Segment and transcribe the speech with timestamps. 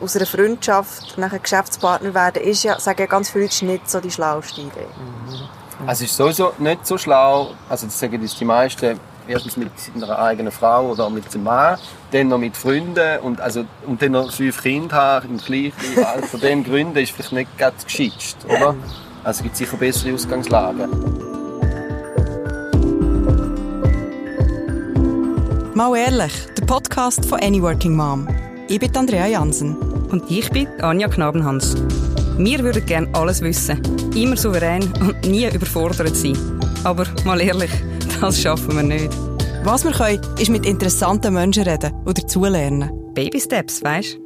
[0.00, 4.00] aus einer Freundschaft nachher Geschäftspartner werden, ist ja, sagen ja ganz viele Leute, nicht so
[4.00, 4.86] die schlauste Idee.
[4.96, 5.86] Mhm.
[5.86, 9.70] Also es ist sowieso nicht so schlau, also das sagen das die meisten, erstens mit
[9.78, 11.78] seiner eigenen Frau oder mit dem Mann,
[12.10, 16.26] dann noch mit Freunden und, also, und dann noch fünf Kinder haben im gleichen Alter.
[16.26, 18.74] Von diesen Gründen ist vielleicht nicht ganz geschützt, oder?
[19.22, 20.88] Also es gibt sicher bessere Ausgangslagen.
[25.74, 28.28] Mal ehrlich, der Podcast von Any Working Mom.
[28.70, 29.76] Ich bin Andrea Jansen.
[30.12, 31.74] Und ich bin Anja Knabenhans.
[32.38, 33.82] Wir würden gerne alles wissen,
[34.14, 36.38] immer souverän und nie überfordert sein.
[36.84, 37.72] Aber mal ehrlich,
[38.20, 39.12] das schaffen wir nicht.
[39.64, 42.92] Was wir können, ist mit interessanten Menschen reden oder dazulernen.
[43.12, 44.18] Baby Steps, weißt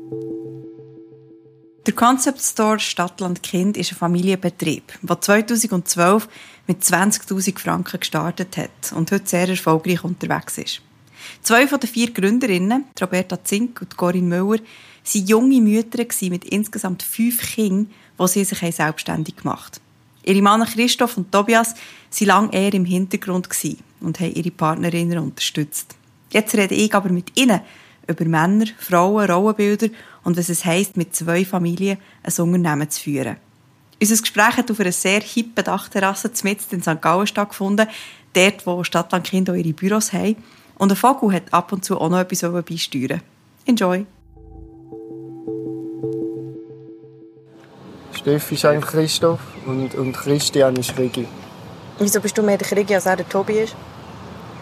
[1.87, 6.29] Der Concept Store Stadtland Kind ist ein Familienbetrieb, der 2012
[6.67, 10.83] mit 20.000 Franken gestartet hat und heute sehr erfolgreich unterwegs ist.
[11.43, 14.63] Zwei von den vier Gründerinnen, Roberta Zink und Corinne Müller,
[15.13, 19.85] waren junge Mütter mit insgesamt fünf Kindern, die sie sich selbstständig gemacht haben.
[20.27, 23.49] Ihre Männer Christoph und Tobias waren lange eher im Hintergrund
[24.01, 25.97] und haben ihre Partnerinnen unterstützt.
[26.31, 27.61] Jetzt rede ich aber mit ihnen
[28.07, 29.89] über Männer, Frauen, Rollenbilder
[30.25, 33.37] und was es heisst, mit zwei Familien ein Unternehmen zu führen.
[34.01, 37.01] Unser Gespräch hat auf einer sehr hippen Dachterrasse mitten in St.
[37.01, 37.89] Gallen stattgefunden,
[38.33, 40.37] dort, wo Stadtlandkinder ihre Büros haben.
[40.85, 43.23] Und ein Vogel hat ab und zu auch noch etwas beisteuern.
[43.65, 44.05] Enjoy!
[48.13, 51.27] Steffi ist eigentlich Christoph und, und Christian ist Rigi.
[51.99, 53.75] Wieso bist du mehr der Krigi, als er der Tobi ist?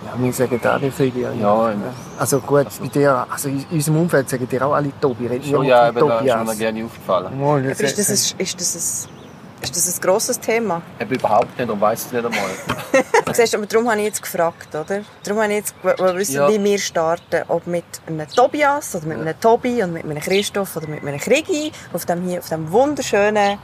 [0.06, 1.40] Ja, wir sagen alle Christian.
[1.40, 1.76] Ja, ja.
[2.16, 2.84] Also gut, also.
[2.84, 5.28] Bei dir, also in unserem Umfeld sagen dir auch alle Tobi.
[5.42, 7.40] Schon, ja, aber da ist mir gerne aufgefallen.
[7.40, 9.21] Mal, ist, das ein, ist das ein
[9.62, 10.82] ist das ein grosses Thema?
[11.00, 12.50] Eben überhaupt nicht und weiss es nicht einmal.
[13.32, 15.02] Siehst, aber darum habe ich jetzt gefragt, oder?
[15.22, 16.48] Darum habe ich jetzt wissen, ja.
[16.48, 17.42] wie wir starten.
[17.48, 21.18] Ob mit einem Tobias oder mit einem Tobi oder mit einem Christoph oder mit einem
[21.18, 23.58] Krigi auf dem, hier, auf dem wunderschönen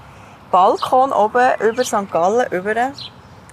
[0.50, 2.10] Balkon oben über St.
[2.10, 2.92] Gallen, über,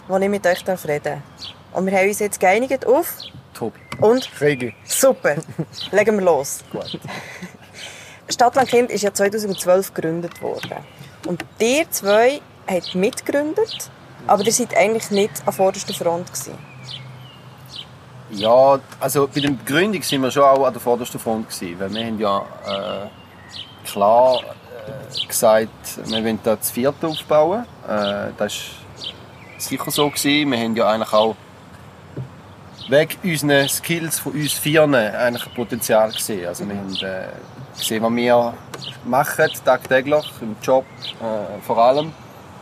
[0.07, 1.53] wo ich mit euch reden darf.
[1.73, 3.17] Und wir haben uns jetzt geeinigt auf...
[3.53, 3.79] Tobi.
[3.99, 4.29] Und?
[4.31, 4.73] Krigi.
[4.85, 5.35] Super.
[5.91, 6.59] Legen wir los.
[6.71, 6.99] Gut.
[8.29, 10.77] Stadtland Kind ist ja 2012 gegründet worden.
[11.25, 13.89] Und ihr zwei habt mitgegründet,
[14.27, 16.57] aber ihr seid eigentlich nicht an vorderster Front gewesen.
[18.31, 21.93] Ja, also bei der Gründung sind wir schon auch an der vordersten Front gewesen, weil
[21.93, 25.69] wir haben ja äh, klar äh, gesagt,
[26.05, 27.65] wir wollen da das Vierte aufbauen.
[27.87, 28.49] Äh, das war
[29.59, 30.51] sicher so gewesen.
[30.51, 31.35] Wir haben ja eigentlich auch
[32.89, 36.47] wegen unseren Skills von uns Vieren eigentlich ein Potenzial gesehen.
[36.47, 37.27] Also wir haben äh,
[37.77, 38.53] gesehen, was wir
[39.05, 40.85] machen tagtäglich, im Job
[41.21, 42.11] äh, vor allem,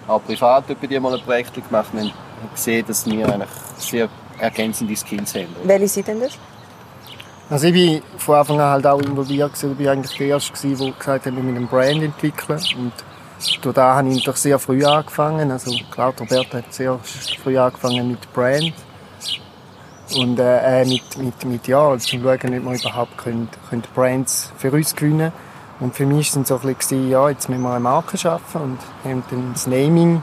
[0.07, 1.89] auch privat bei dir mal ein Projekt gemacht.
[1.93, 2.11] Wir haben
[2.53, 4.09] gesehen, dass wir eigentlich sehr
[4.39, 5.55] ergänzende Skills haben.
[5.63, 6.37] Welche sind denn das?
[7.49, 9.51] Also ich war von Anfang an halt auch involviert.
[9.55, 12.59] Ich war eigentlich der Erste, der gesagt hat, wir müssen einen Brand entwickeln.
[12.77, 12.93] Und
[13.61, 15.51] durch da habe ich doch sehr früh angefangen.
[15.51, 16.99] Also klar, Roberto hat sehr
[17.43, 18.73] früh angefangen mit Brand.
[20.15, 23.83] Und äh, äh, mit, mit, mit ja, also zum Schauen, ob wir überhaupt können, können
[23.95, 25.31] Brands für uns gewinnen.
[25.79, 28.61] Und für mich war es so ein bisschen, ja, jetzt müssen wir eine Marke schaffen
[28.61, 30.21] und haben dann das Naming,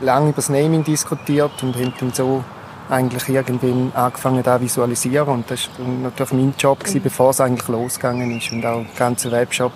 [0.00, 2.42] lange über das Naming diskutiert und haben dann so
[2.88, 5.28] eigentlich irgendwann angefangen da visualisieren.
[5.28, 8.50] Und das war natürlich mein Job gewesen, bevor es eigentlich losgegangen ist.
[8.50, 9.72] Und auch der ganze Webshop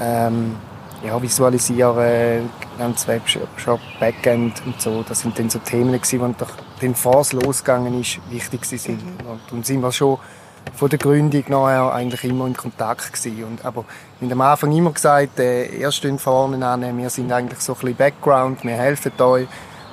[0.00, 0.56] ähm,
[1.04, 5.02] ja, visualisieren, ganz Webshop, Backend und so.
[5.02, 6.50] Das sind dann so Themen gewesen, die doch
[6.80, 9.04] bevor es losgegangen ist, wichtig sind.
[9.04, 9.26] Mhm.
[9.26, 10.18] Und, und sind wir schon
[10.74, 13.44] von der Gründung nachher eigentlich immer in Kontakt gewesen.
[13.44, 13.84] Und, aber
[14.20, 17.80] wir haben am Anfang immer gesagt, äh, erst vorne an, wir sind eigentlich so ein
[17.80, 19.46] bisschen Background, wir helfen euch.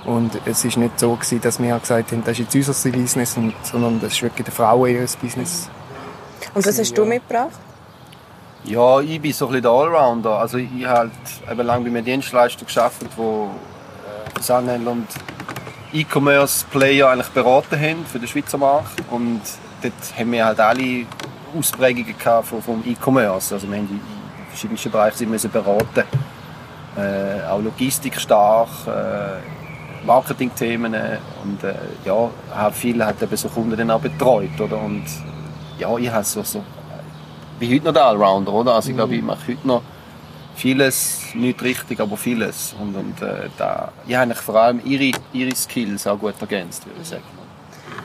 [0.06, 3.38] Und es ist nicht so gewesen, dass wir gesagt haben, das ist jetzt unser Business,
[3.64, 5.70] sondern das ist wirklich der Frauen ihr Business.
[6.54, 7.58] Und was hast du mitgebracht?
[8.66, 10.40] Ja, ich bin so ein bisschen der Allrounder.
[10.40, 11.12] Also ich habe halt
[11.52, 13.50] eben lange bei einem Dienstleister gearbeitet, wo
[14.06, 15.08] äh, Versandhändler und
[15.92, 19.04] E-Commerce-Player eigentlich beraten haben für den Schweizer Markt.
[19.12, 19.42] Und
[19.82, 21.06] dort haben wir halt alle
[21.58, 23.54] Ausprägungen vom, vom E-Commerce.
[23.54, 24.00] Also wir haben in
[24.48, 26.04] verschiedensten Bereichen müssen beraten.
[26.96, 30.96] Äh, auch Logistik stark, äh, Marketingthemen
[31.44, 31.74] und äh,
[32.06, 34.60] ja, habe viele halt eben so Kunden dann auch betreut.
[34.60, 34.78] Oder?
[34.78, 35.04] Und
[35.78, 36.64] ja, ich habe so, so
[37.64, 38.76] bin heute noch der Allrounder, oder?
[38.76, 39.82] Also ich glaube, ich mache heute noch
[40.56, 42.76] vieles, nicht richtig, aber vieles.
[42.80, 47.00] Und, und äh, da, ich habe vor allem ihre, ihre Skills auch gut ergänzt, würde
[47.02, 47.24] ich sagen.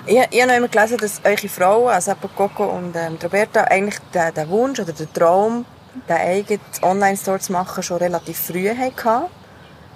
[0.06, 3.98] Ich, ich habe noch immer gelesen, dass eure Frauen, also Coco und ähm, Roberta, eigentlich
[4.14, 5.64] den, den Wunsch oder den Traum,
[6.08, 9.26] den eigenen Online-Store zu machen, schon relativ früh hatten.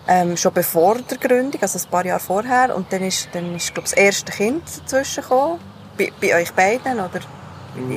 [0.09, 2.75] Ähm, schon bevor der Gründung, also ein paar Jahre vorher.
[2.75, 5.61] Und dann ist, dann ist glaube ich, das erste Kind dazwischen gekommen.
[5.97, 7.21] Bei, bei euch beiden, oder?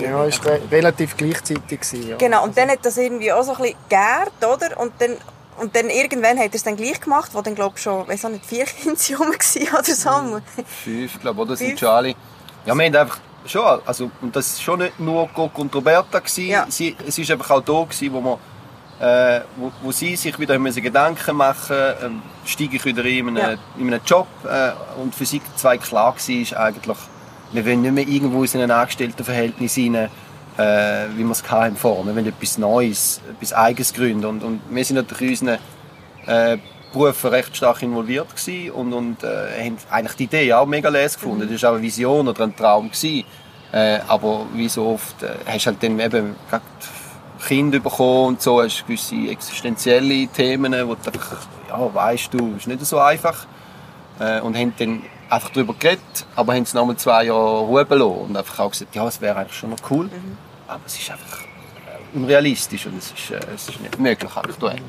[0.01, 1.80] Ja, es war re relativ gleichzeitig.
[1.81, 2.18] Gewesen, ja.
[2.18, 4.80] Genau, und dann hat das irgendwie auch so ein bisschen geehrt, oder?
[4.80, 5.18] Und dann,
[5.60, 8.25] und dann irgendwann hat er es dann gleich gemacht, wo dann, glaube ich, schon, weiß
[8.25, 10.42] auch nicht, vier Kinder rum waren oder so.
[10.83, 11.56] Fünf, glaube ich, oder?
[11.57, 12.16] Sind Charlie.
[12.66, 16.19] Ja, wir haben einfach schon, also, und das war schon nicht nur Coco und Roberta.
[16.19, 16.48] Gewesen.
[16.48, 16.66] Ja.
[16.69, 18.39] Sie, es war einfach auch da, gewesen, wo wir
[19.00, 23.38] äh, wo, wo sie sich wieder müssen Gedanken machen ähm, steige ich wieder in einen,
[23.38, 23.51] Ja.
[23.78, 24.71] in einen Job äh,
[25.01, 26.98] und für sie zwei klar war ist eigentlich,
[27.56, 30.10] wir wollen nicht mehr irgendwo in ein Angestelltenverhältnis rein, äh,
[31.16, 32.06] wie wir es hatten vorher.
[32.06, 35.60] Wir wollen etwas Neues, etwas Eigenes gründen und, und wir sind natürlich in unseren
[36.28, 36.57] äh,
[36.94, 41.16] Berufen recht stark involviert gewesen und, und äh, haben eigentlich die Idee auch mega les
[41.16, 41.50] gefunden.
[41.52, 42.90] Das war auch eine Vision oder ein Traum.
[42.90, 43.25] Gewesen.
[43.74, 46.36] Äh, aber wie so oft äh, hast du halt dann eben
[47.46, 52.68] Kinder bekommen und so, hast gewisse existenzielle Themen, wo du einfach, ja, weißt du, ist
[52.68, 53.46] nicht so einfach.
[54.19, 57.86] Äh, und haben dann einfach darüber geredet, aber haben es noch mal zwei Jahre Ruhe
[57.86, 60.10] gelassen und einfach auch gesagt, ja, es wäre eigentlich schon noch cool,
[60.68, 64.80] aber es ist einfach äh, unrealistisch und es ist, äh, es ist nicht möglich aktuell.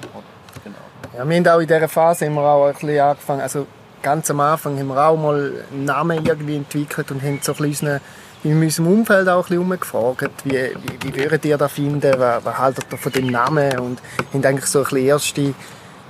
[0.64, 0.76] Genau.
[1.16, 3.66] Ja, wir haben auch in dieser Phase wir auch ein bisschen angefangen, also
[4.02, 7.58] ganz am Anfang haben wir auch mal einen Namen irgendwie entwickelt und haben so ein
[7.58, 8.00] bisschen
[8.44, 12.44] in unserem Umfeld auch ein bisschen umgefragt, wie, wie, wie würdet ihr das finden, was,
[12.44, 14.00] was haltet ihr von dem Namen und
[14.32, 15.54] haben eigentlich so ein bisschen erste,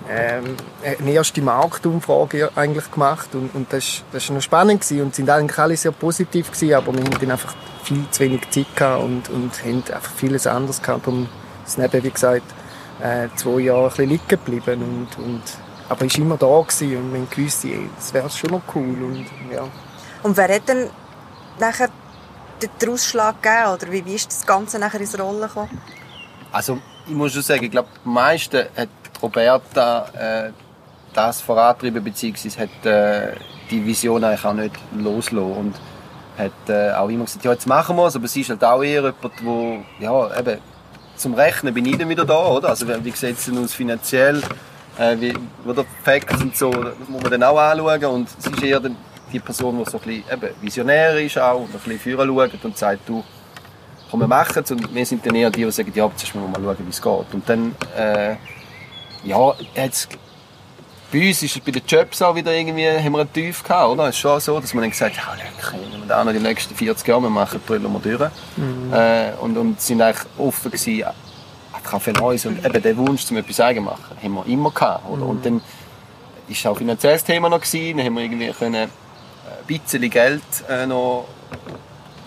[0.08, 0.56] ähm,
[0.98, 5.14] eine erste Marktumfrage eigentlich gemacht und, und das, ist- das ist noch spannend gewesen und
[5.14, 8.74] sind eigentlich alle sehr positiv gewesen, aber wir haben dann einfach viel zu wenig Zeit
[8.76, 11.28] gehabt und, und haben einfach vieles anderes gehabt, darum
[11.64, 12.42] sind eben, wie gesagt,
[13.02, 14.82] äh, zwei Jahre ein bisschen liegen geblieben
[15.18, 15.42] und, und
[15.88, 18.82] aber ist immer da gewesen und wir haben gewusst, ey, das wäre schon noch cool
[19.04, 19.62] und ja.
[20.22, 20.88] Und wer hat dann
[21.60, 21.88] nachher
[22.60, 23.72] den Ausschlag gegeben?
[23.74, 25.80] Oder wie, wie ist das Ganze nachher ins Rollen gekommen?
[26.50, 28.88] Also ich muss schon sagen, ich glaube, am meisten hat
[29.22, 30.50] Roberta äh,
[31.14, 33.32] das vorantrieben, beziehungsweise hat äh,
[33.70, 35.74] die Vision eigentlich auch nicht losgelassen und
[36.38, 38.82] hat äh, auch immer gesagt, ja, jetzt machen wir es, aber sie ist halt auch
[38.82, 40.58] eher jemand, wo, ja, eben,
[41.16, 42.68] zum Rechnen bin ich dann wieder da, oder?
[42.68, 44.42] Also wie sieht es denn aus finanziell,
[44.98, 45.34] äh, wie,
[45.64, 48.80] oder Facts und so, das muss man dann auch anschauen und sie ist eher
[49.32, 52.64] die Person, die so ein bisschen eben, visionär ist auch und ein bisschen führen schaut
[52.64, 53.24] und sagt, du,
[54.10, 54.70] komm, wir machen es.
[54.70, 56.90] Und wir sind dann eher die, die sagen, ja, jetzt müssen wir mal schauen, wie
[56.90, 57.34] es geht.
[57.34, 58.36] Und dann, äh,
[59.26, 60.08] ja, jetzt,
[61.12, 63.90] bei uns ist es bei den Jobs auch wieder irgendwie, haben wir einen Tief gehabt,
[63.90, 64.08] oder?
[64.08, 66.38] Es ist schon so, dass man dann gesagt hat, ja, wenn wir da noch die
[66.38, 68.30] nächsten 40 Jahre machen, brüllen wir durch.
[68.92, 71.04] Äh, und, und sind eigentlich offen gewesen,
[71.72, 72.46] einfach auch für Neues.
[72.46, 75.26] Und eben der Wunsch, zum etwas eigen machen, haben wir immer gehabt, oder?
[75.26, 75.60] Und dann
[76.48, 80.42] ist auch finanzielles Thema noch gewesen, dann haben wir irgendwie können, äh, ein bisschen Geld
[80.68, 81.26] äh, noch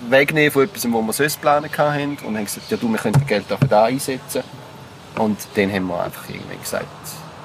[0.09, 3.25] wegnehmen von etwas, wo wir sonst planen hatten und haben gesagt, ja du, wir können
[3.25, 4.43] Geld auch für das einsetzen.
[5.17, 6.85] Und dann haben wir einfach irgendwann gesagt,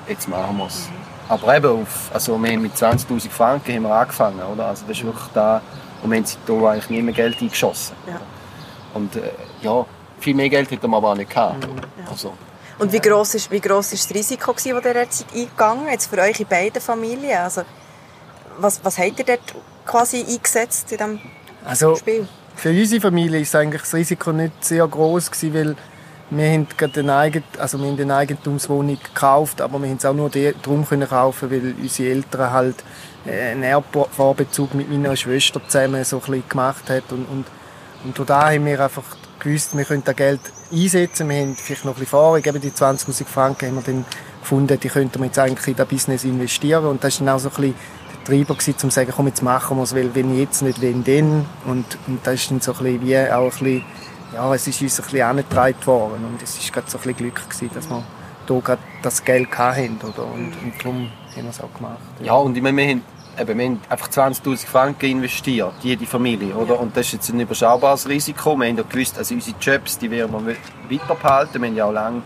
[0.08, 0.88] jetzt machen wir es.
[1.28, 4.66] Aber eben, auf, also wir haben mit 20'000 Franken haben wir angefangen, oder?
[4.66, 5.62] Also das ist wirklich da,
[6.02, 7.96] und wir haben seitdem eigentlich nie mehr Geld eingeschossen.
[8.06, 8.20] Ja.
[8.92, 9.22] Und äh,
[9.62, 9.84] ja,
[10.20, 11.66] viel mehr Geld hätten wir aber auch nicht gehabt.
[12.10, 12.34] Also,
[12.78, 16.06] Und wie gross ist, wie gross ist das Risiko, gewesen, das ihr jetzt eingegangen jetzt
[16.06, 17.38] für euch in beiden Familien?
[17.38, 17.62] Also,
[18.58, 19.40] was, was habt ihr dort
[19.86, 21.20] quasi eingesetzt in diesem
[21.64, 22.28] Also Spiel?
[22.54, 25.76] für unsere Familie ist eigentlich das Risiko nicht sehr groß gewesen, weil
[26.30, 26.66] wir haben
[26.96, 30.86] eine, Eigen, also wir haben eine Eigentumswohnung gekauft, aber wir haben es auch nur darum
[30.86, 32.76] können kaufen, weil unsere Eltern halt
[33.26, 37.44] äh, einen Erbvorbezug mit meiner Schwester zusammen so ein bisschen gemacht hat und, und,
[38.04, 39.04] und durch da haben wir einfach
[39.38, 40.40] gewusst, wir können das Geld
[40.72, 44.04] einsetzen, wir haben vielleicht noch ein bisschen Erfahrung, eben die 20'000 Franken haben wir dann
[44.40, 47.38] gefunden, die könnten wir jetzt eigentlich in das Business investieren und das ist dann auch
[47.38, 47.74] so ein bisschen
[48.12, 50.80] der Treiber gewesen, um zu sagen, komm, jetzt machen wir es, weil wenn jetzt nicht,
[50.80, 51.46] wenn dann.
[51.66, 53.84] Und, und das ist dann so ein bisschen wie auch ein bisschen,
[54.34, 57.16] ja, es ist uns ein bisschen angetragen worden und es ist gerade so ein bisschen
[57.16, 60.24] Glück gewesen, dass wir gerade das Geld hatten, oder?
[60.26, 61.98] Und, und darum haben wir es auch gemacht.
[62.20, 63.02] Ja, und ich meine, wir haben,
[63.38, 66.78] eben, wir haben einfach 20'000 Franken investiert, jede Familie, oder?
[66.78, 68.56] Und das ist jetzt ein überschaubares Risiko.
[68.56, 70.56] Wir haben ja gewusst, also unsere Jobs, die werden wir
[70.90, 71.62] weiter behalten.
[71.62, 72.22] Wir haben ja auch lange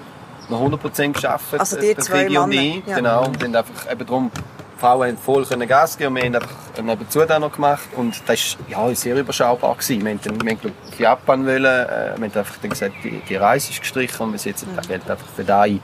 [0.49, 1.61] noch 100% gearbeitet.
[1.61, 2.97] Also die der zwei Männer, ja.
[2.97, 4.31] Genau, und dann einfach eben darum,
[4.78, 8.56] Frauen haben voll können Gas geben und wir haben einfach nebenzu noch gemacht und das
[8.70, 9.75] war ja, sehr überschaubar.
[9.75, 10.04] Gewesen.
[10.04, 13.37] Wir haben dann wir haben, Japan wollen, äh, wir haben einfach dann gesagt, die, die
[13.37, 15.80] Reise ist gestrichen und wir setzen das Geld einfach für da ein.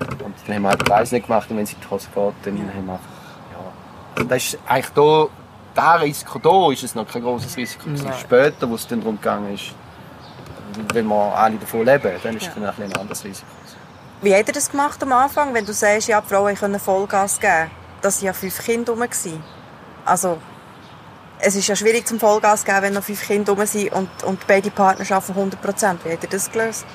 [0.00, 2.08] Und dann haben wir halt die Reise nicht gemacht und wenn es in die Hose
[2.14, 3.06] geht, dann haben wir einfach,
[3.52, 4.22] ja.
[4.22, 5.26] Und das ist eigentlich da,
[5.74, 7.88] da Risiko da ist es noch kein großes Risiko.
[7.88, 8.12] Nein.
[8.20, 9.72] Später, wo es dann darum gegangen ist,
[10.92, 12.72] wenn wir alle davon leben, dann ist es Ja.
[12.72, 13.46] dann ein, anderes Risiko.
[14.20, 17.40] Wie habt ihr das gemacht am Anfang, wenn du sagst, ja, die Frauen können Vollgas
[17.40, 17.70] geben?
[18.02, 19.02] Das waren ja fünf Kinder rum.
[19.02, 19.42] gewesen.
[20.04, 20.38] Also,
[21.40, 24.46] es ist ja schwierig zum Vollgas geben, wenn noch fünf Kinder rum sind und, und
[24.46, 26.04] beide Partner arbeiten 100 Prozent.
[26.04, 26.86] Wie habt ihr das gelöst?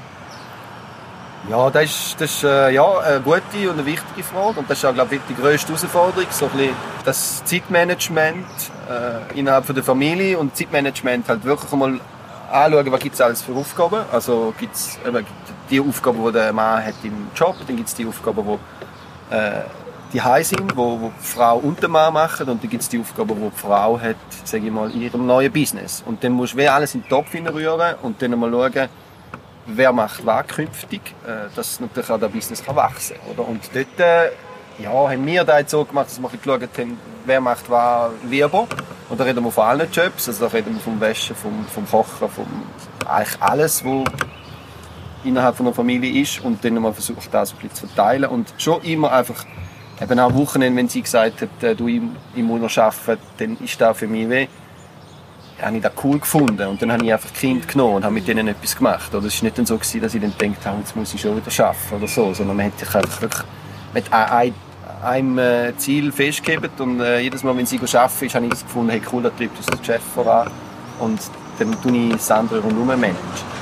[1.49, 4.59] Ja, das ist, das ist äh, ja, eine gute und eine wichtige Frage.
[4.59, 6.25] Und das ist auch, glaube ich, die grösste Herausforderung.
[6.29, 8.45] So ein bisschen das Zeitmanagement
[8.89, 11.99] äh, innerhalb von der Familie und Zeitmanagement halt wirklich einmal
[12.49, 14.05] anschauen, was gibt es alles für Aufgaben.
[14.11, 14.97] Also gibt es
[15.69, 18.45] die Aufgaben, die der Mann hat im Job, dann gibt es die Aufgaben,
[19.31, 19.63] die äh,
[20.13, 22.99] die sind, wo, wo die Frau und der Mann machen und dann gibt es die
[22.99, 26.03] Aufgaben, die die Frau hat, sage ich mal, in ihrem neuen Business.
[26.05, 28.89] Und dann musst du alles in den Topf rühren und dann mal schauen,
[29.65, 33.45] wer macht was künftig, äh, dass natürlich auch das Business kann wachsen kann.
[33.45, 34.29] Und dort äh,
[34.79, 38.67] ja, haben wir da jetzt so gemacht, dass wir geschaut haben, wer macht was lieber.
[39.09, 41.87] Und da reden wir von allen Jobs, also da reden wir vom Waschen, vom, vom
[41.87, 42.47] Kochen, vom
[43.07, 44.03] eigentlich alles, was
[45.23, 48.53] innerhalb von einer Familie ist und dann mal versucht, das ein bisschen zu verteilen und
[48.57, 49.45] schon immer einfach
[50.03, 52.01] eben auch Wochenende, wenn sie gesagt hat, äh, du, ich,
[52.35, 54.47] ich muss noch arbeiten, dann ist das für mich weh
[55.61, 58.27] habe ich das cool gefunden und dann habe ich einfach Kind genommen und habe mit
[58.27, 59.13] denen etwas gemacht.
[59.13, 61.37] Oder es war nicht so, gewesen, dass ich dann gedacht habe, jetzt muss ich schon
[61.37, 63.43] wieder arbeiten oder so, sondern man hat sich einfach wirklich
[63.93, 64.05] mit
[65.03, 68.63] einem äh, Ziel festgegeben und äh, jedes Mal, wenn sie arbeiten ist, habe ich das
[68.63, 70.49] gefunden, hey cool, da treibt uns der Chef voran
[70.99, 71.19] und
[71.59, 73.52] dann tue ich das andere rundherum managen.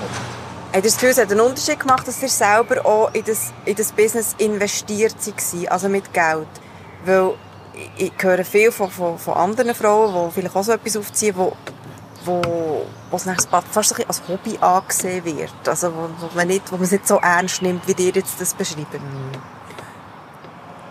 [0.73, 3.75] Hat das Gefühl, es hat einen Unterschied gemacht, dass ihr selber auch in das, in
[3.75, 6.47] das Business investiert seid, also mit Geld?
[7.05, 7.33] Weil
[7.97, 11.57] ich höre viel von, von, von anderen Frauen, die vielleicht auch so etwas aufziehen, wo,
[12.23, 13.25] wo, wo es
[13.71, 15.67] fast ein als Hobby angesehen wird.
[15.67, 18.39] Also wo, wo, man nicht, wo man es nicht so ernst nimmt, wie ihr jetzt
[18.39, 18.95] das beschreibt.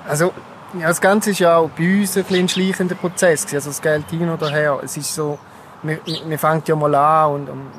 [0.06, 0.32] Also
[0.78, 3.46] ja, das Ganze ist ja auch bei uns ein, ein schleichender Prozess.
[3.52, 4.80] Also das Geld hin oder her.
[4.82, 5.38] Es ist so,
[5.82, 7.70] wir, wir fangen ja mal an und, und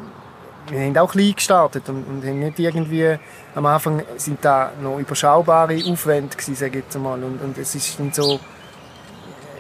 [0.72, 3.18] wir haben auch klein gestartet und, und haben nicht irgendwie,
[3.56, 7.22] am Anfang sind da noch überschaubare Aufwände gewesen, sage ich jetzt mal.
[7.22, 8.40] Und, und es ist dann so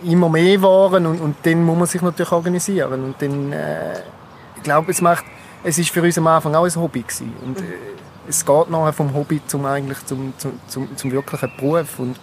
[0.03, 3.03] immer mehr geworden und, und dann muss man sich natürlich organisieren.
[3.03, 3.99] Und dann, äh,
[4.55, 5.25] ich glaube, es macht,
[5.63, 7.33] es ist für uns am Anfang auch ein Hobby gewesen.
[7.43, 7.63] Und äh,
[8.27, 11.99] es geht nachher vom Hobby zum eigentlich zum, zum, zum, zum wirklichen Beruf.
[11.99, 12.19] Und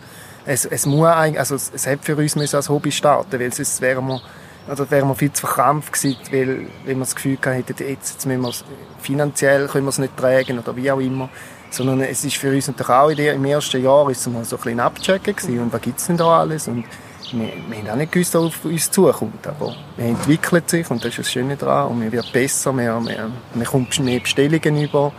[0.46, 3.52] es, es muss eigentlich, also es, es hat für uns müssen als Hobby starten, weil
[3.52, 4.20] sonst wären wir
[4.70, 6.48] oder wären wir viel zu verkrampft gewesen, weil,
[6.84, 8.52] weil wir das Gefühl hatten, jetzt, jetzt müssen wir
[9.00, 11.28] finanziell können wir es nicht tragen oder wie auch immer.
[11.70, 14.44] Sondern es ist für uns natürlich auch in der, im ersten Jahr ist es mal
[14.44, 16.84] so ein bisschen abchecken gewesen, und was gibt es denn da alles und
[17.32, 21.04] wir, wir haben auch nicht gewusst, was auf uns zukommt, aber wir entwickeln sich und
[21.04, 24.82] das ist das Schöne daran und wir werden besser, wir, wir, wir kommen mehr Bestellungen
[24.82, 25.12] über.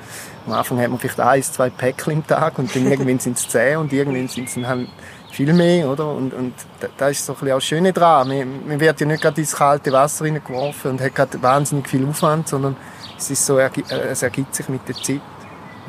[0.47, 3.47] Am Anfang hat man vielleicht eins, zwei Päckchen im Tag und dann irgendwann sind es
[3.47, 4.87] zehn und irgendwann sind es dann halt
[5.31, 6.07] viel mehr, oder?
[6.07, 6.53] Und, und
[6.97, 8.27] das ist so ein bisschen auch das Schöne daran.
[8.27, 12.07] Man, man wird ja nicht gerade ins kalte Wasser hineingeworfen und hat gerade wahnsinnig viel
[12.07, 12.75] Aufwand, sondern
[13.17, 13.69] es, ist so, äh,
[14.11, 15.21] es ergibt sich mit der Zeit.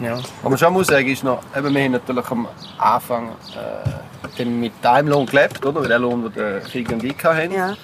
[0.00, 0.16] Ja.
[0.16, 3.30] Was man schon muss sagen, ist noch, eben, wir haben natürlich am Anfang
[4.38, 5.82] äh, mit einem Lohn gelebt, oder?
[5.86, 7.52] Der Lohn, den der Krieg und ich hatten.
[7.52, 7.76] Ja.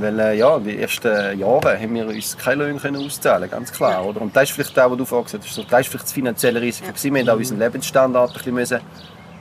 [0.00, 4.04] Weil äh, ja, die ersten Jahre haben wir uns keine Löhne können auszahlen, ganz klar.
[4.04, 4.20] Oder?
[4.20, 5.56] Und das ist vielleicht das, was du vorhin gesagt hast.
[5.56, 6.90] Das ist vielleicht das finanzielle Risiko.
[6.90, 7.14] Ja.
[7.14, 8.80] Wir haben auch unseren Lebensstandard ein bisschen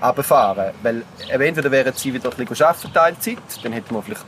[0.04, 4.26] runterfahren Weil entweder wären sie wieder ein bisschen arbeiten, Teilzeit, dann hätten wir vielleicht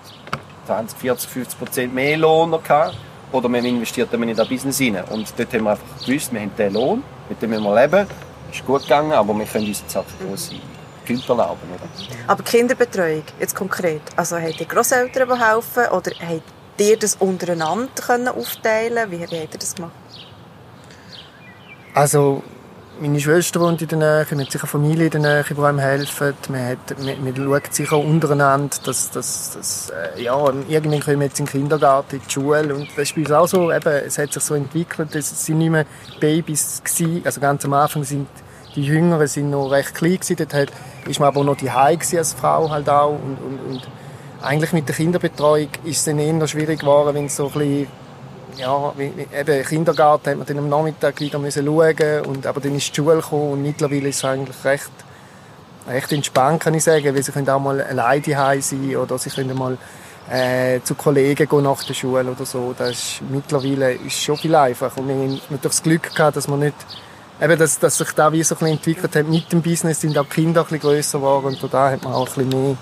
[0.66, 2.98] 20, 40, 50 Prozent mehr Lohn gehabt.
[3.32, 5.04] Oder man investiert dann in das Business rein.
[5.10, 8.08] Und dort haben wir einfach gewusst, wir haben diesen Lohn, mit dem müssen wir leben.
[8.52, 10.56] Ist gut gegangen, aber wir können uns jetzt auch große
[11.06, 11.60] Güter erlauben.
[11.74, 11.90] Oder?
[12.28, 15.86] Aber Kinderbetreuung, jetzt konkret, also habt ihr Grosseltern, die helfen?
[15.92, 16.44] Oder habt
[16.78, 19.92] ihr das untereinander können aufteilen Wie, wie habt ihr das gemacht?
[21.94, 22.44] Also
[23.00, 25.80] meine Schwester wohnt in der Nähe, man hat sicher Familie in der Nähe, die einem
[25.80, 26.34] helfen.
[26.50, 30.38] Man, hat, man, man schaut sich auch untereinander, dass, dass, dass äh, ja,
[30.68, 32.76] irgendwann kommen wir jetzt in den Kindergarten, in die Schule.
[32.76, 35.86] Und das ist auch so, eben, es hat sich so entwickelt, es sind nicht mehr
[36.20, 38.28] Babys gewesen, also ganz am Anfang sind
[38.76, 40.68] die Jüngeren sind noch recht klein gewesen, dort hat,
[41.08, 43.12] ist man aber noch die als Frau halt auch.
[43.12, 43.88] Und, und, und
[44.42, 47.88] eigentlich mit der Kinderbetreuung ist es dann eher schwierig geworden, wenn es so ein bisschen
[48.58, 52.90] ja, eben Kindergarten hat man dann am Nachmittag wieder müssen schauen und aber dann ist
[52.90, 54.92] die Schule gekommen und mittlerweile ist es eigentlich recht,
[55.88, 59.30] recht entspannt, kann ich sagen, weil sie können auch mal alleine daheim sein oder sie
[59.30, 59.78] können mal
[60.30, 62.74] äh, zu Kollegen gehen nach der Schule oder so.
[62.78, 66.48] Das ist, mittlerweile ist schon viel einfacher und wir haben natürlich das Glück gehabt, dass
[66.48, 66.76] man nicht
[67.42, 70.18] eben, dass, dass sich da wie so ein bisschen entwickelt hat mit dem Business, sind
[70.18, 72.78] auch die Kinder ein bisschen grösser geworden und da hat man auch ein bisschen mehr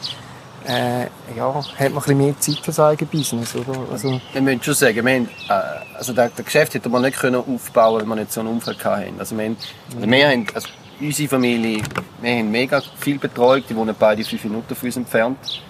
[0.67, 3.55] äh, ja, hat man ein mehr Zeit für sein eigenes Business.
[3.55, 3.77] Oder?
[3.91, 7.17] Also, wir müssen schon sagen, wir haben, äh, also das, das Geschäft hätte man nicht
[7.17, 9.19] können aufbauen wenn wir nicht so einen Umfeld hatten.
[9.19, 9.57] Also wir haben,
[9.95, 10.67] also wir haben also
[10.99, 11.83] unsere Familie,
[12.21, 15.61] wir haben mega viel betreut, die wohnen beide fünf Minuten von uns entfernt.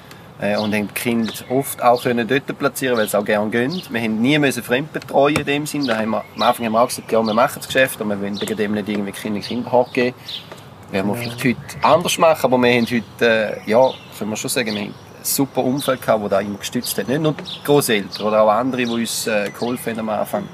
[0.42, 3.82] Äh, und haben die Kinder oft auch können dort platzieren, weil sie auch gerne gehen.
[3.90, 5.86] Wir haben nie müssen fremd betreuen in dem Sinn.
[5.86, 8.10] Da haben wir, am Anfang haben wir auch gesagt, ja, wir machen das Geschäft, aber
[8.10, 10.16] wir wollen wegen dem nicht irgendwie Kinder Kinder geben.
[10.94, 14.52] Werden wir vielleicht heute anders machen, aber wir haben heute, äh, ja, können wir schon
[14.52, 17.08] sagen, wir ein super Umfeld gehabt, das da immer gestützt hat.
[17.08, 20.48] Nicht nur die Großeltern oder auch andere, die uns äh, geholfen haben am Anfang.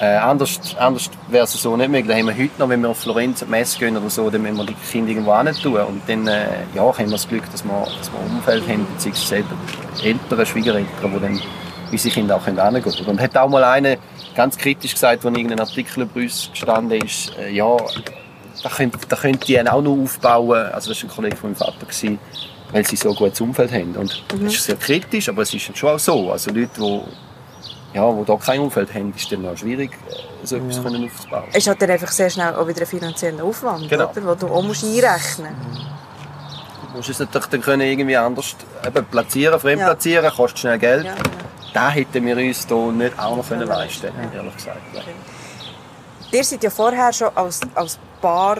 [0.00, 2.08] Äh, anders anders wäre es so nicht möglich.
[2.08, 4.42] Da haben wir heute noch, wenn wir auf Florenz und Messe gehen oder so, dann
[4.42, 5.76] müssen wir die Kinder irgendwo tun.
[5.86, 9.44] Und dann äh, ja, haben wir das Glück, dass wir, dass wir Umfeld haben, beziehungsweise
[10.02, 11.40] Eltern, Schwiegereltern, die dann
[11.92, 13.06] unsere Kinder auch hingehen können.
[13.06, 13.98] Und hat auch mal einer
[14.34, 17.76] ganz kritisch gesagt, als irgendein Artikel über uns gestanden ist, äh, ja,
[18.62, 20.66] da könnt, da könnt ihr auch noch aufbauen.
[20.72, 22.18] Also das war ein Kollege von meinem Vater, gewesen,
[22.72, 23.94] weil sie so ein gutes Umfeld haben.
[23.96, 24.44] Und mhm.
[24.44, 26.32] das ist sehr kritisch, aber es ist schon auch so.
[26.32, 27.02] Also Leute, die
[27.92, 30.82] ja, die da kein Umfeld haben, ist dann auch schwierig, äh, so etwas ja.
[30.82, 31.44] aufzubauen.
[31.52, 34.10] Es hat dann einfach sehr schnell auch wieder einen finanziellen Aufwand, genau.
[34.10, 35.86] oder, den du auch musst einrechnen musst.
[36.82, 40.30] Du musst es natürlich dann können irgendwie anders eben platzieren, fremdplatzieren, ja.
[40.30, 41.04] kostet schnell Geld.
[41.04, 41.22] Ja, ja.
[41.72, 44.78] Das hätten wir uns hier nicht auch noch können leisten können, ehrlich gesagt.
[44.92, 45.02] Ja.
[46.32, 48.58] Ihr seid ja vorher schon als, als Paar,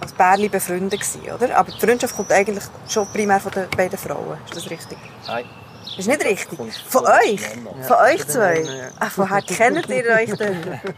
[0.00, 1.56] als Pärchen befreundet gewesen, oder?
[1.56, 4.98] Aber die Freundschaft kommt eigentlich schon primär von den beiden Frauen, ist das richtig?
[5.26, 5.44] Nein.
[5.84, 6.58] Das ist nicht richtig.
[6.88, 7.40] Von euch?
[7.86, 8.64] Von euch zwei?
[8.98, 10.80] Ach, woher kennt ihr euch denn?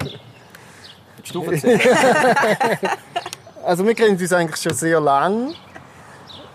[1.32, 1.80] Du erzählen?
[3.64, 5.54] also wir kennen uns eigentlich schon sehr lange.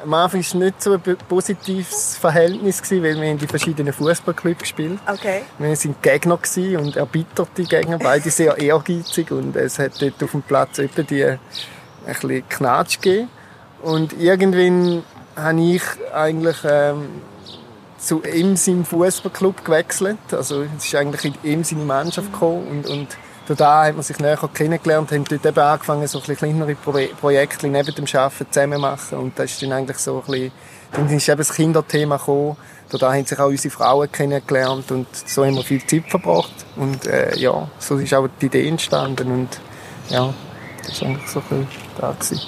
[0.03, 4.59] Am Anfang war es nicht so ein positives Verhältnis, weil wir in die verschiedenen Fußballclubs
[4.59, 5.43] gespielt Okay.
[5.57, 6.39] Wir waren Gegner
[6.79, 11.23] und erbitterte Gegner, beide sehr ehrgeizig und es hat dort auf dem Platz etwa die
[11.23, 11.39] ein
[12.05, 13.29] bisschen Knatsch gegeben.
[13.81, 15.03] Und irgendwann
[15.35, 15.83] habe ich
[16.13, 17.21] eigentlich ähm,
[17.97, 20.17] zu ihm seinem Fußballclub gewechselt.
[20.31, 23.07] Also es ist eigentlich in ihm seine Mannschaft gekommen und, und
[23.47, 26.93] da hat man sich näher kennengelernt, haben dort eben angefangen, so ein bisschen kleinere Pro
[27.19, 30.51] Projekte neben dem Arbeiten zusammen machen und das ist dann eigentlich so ein bisschen,
[30.93, 32.57] dann ist eben das Kinderthema gekommen,
[32.89, 37.05] da haben sich auch unsere Frauen kennengelernt und so haben wir viel Zeit verbracht und
[37.07, 39.59] äh, ja, so ist auch die Idee entstanden und
[40.09, 40.33] ja,
[40.85, 41.67] das war eigentlich so ein bisschen
[41.99, 42.41] da gewesen.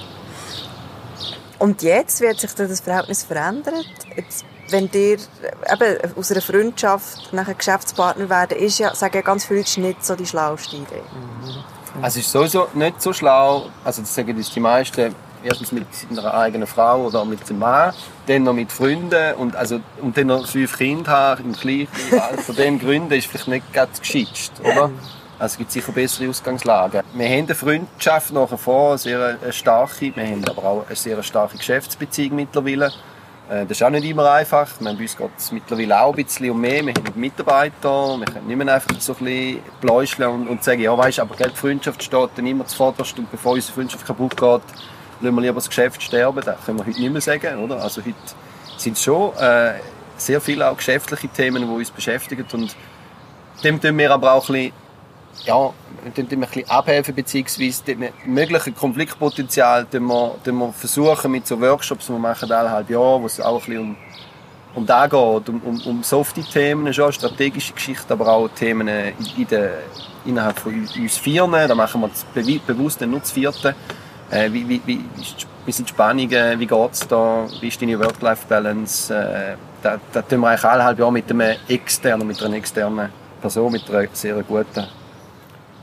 [1.58, 3.88] Und jetzt wird sich das Verhältnis verändert.
[4.16, 9.46] Jetzt wenn ihr eben aus einer Freundschaft nachher Geschäftspartner werden, ist ja, sagen ja ganz
[9.46, 11.02] viele nicht so die schlauste Idee.
[11.14, 11.64] Mhm.
[12.02, 15.88] Also es ist sowieso nicht so schlau, also das sagen das die meisten, erstens mit
[16.12, 17.94] einer eigenen Frau oder mit dem Mann,
[18.28, 22.42] dann noch mit Freunden und, also, und dann noch fünf Kinder haben im gleichen Alter.
[22.42, 24.90] Von diesen Gründen ist vielleicht nicht ganz geschützt, oder?
[25.38, 27.02] Also es gibt sicher bessere Ausgangslagen.
[27.14, 31.22] Wir haben eine Freundschaft nachher vor, eine sehr starke, wir haben aber auch eine sehr
[31.24, 32.92] starke Geschäftsbeziehung mittlerweile.
[33.50, 34.70] Äh, das ist auch nicht immer einfach.
[34.80, 36.86] bei uns geht es mittlerweile auch ein bisschen um mehr.
[36.86, 38.18] Wir haben Mitarbeiter.
[38.18, 41.36] Wir können nicht mehr einfach so ein bisschen pläuscheln und, und sagen, ja, weißt, aber
[41.36, 44.62] Geld, Freundschaft steht dann immer zuvorderst und bevor unsere Freundschaft kaputt geht,
[45.22, 46.42] lassen wir lieber das Geschäft sterben.
[46.44, 47.82] Das können wir heute nicht mehr sagen, oder?
[47.82, 48.16] Also heute
[48.78, 49.74] sind es schon äh,
[50.18, 52.76] sehr viele auch geschäftliche Themen, die uns beschäftigen und
[53.64, 54.85] dem tun wir aber auch ein bisschen
[55.44, 55.72] ja,
[56.04, 57.84] wir ein bisschen abhelfen, beziehungsweise
[58.26, 63.42] mögliche Konfliktpotenzial wir, wir versuchen mit so Workshops, die wir machen eineinhalb Jahre, wo es
[63.42, 63.98] auch ein bisschen um,
[64.76, 69.48] um das geht, um, um, um softe Themen, schon strategische Geschichten, aber auch Themen in
[69.48, 69.74] der,
[70.26, 71.52] innerhalb von uns Vieren.
[71.52, 72.26] Da machen wir das
[72.66, 73.76] bewusst nur das Vierte.
[74.32, 75.06] Äh, wie, wie, wie,
[75.66, 79.14] wie sind die Spannungen, wie geht es da, wie ist deine Work-Life-Balance?
[79.14, 83.72] Äh, da, da tun wir eigentlich eineinhalb Jahre mit einem externen, mit einer externen Person,
[83.72, 84.88] mit einer sehr guten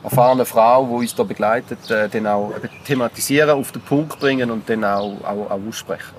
[0.02, 2.52] erfahrene Frau, die uns da begleitet, äh, dann auch
[2.86, 6.14] thematisieren, auf den Punkt bringen und dann auch, auch, auch aussprechen.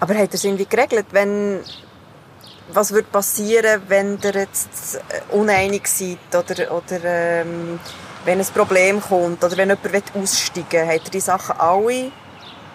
[0.00, 1.60] Aber hat er es irgendwie geregelt, wenn
[2.72, 7.78] was würde passieren, wenn ihr jetzt äh, uneinig seid oder, oder ähm,
[8.24, 10.86] wenn ein Problem kommt oder wenn jemand aussteigen will?
[10.86, 12.12] Hat er die Sachen alle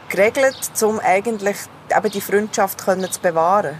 [0.09, 1.57] geregelt, um eigentlich
[1.95, 3.75] eben die Freundschaft zu bewahren?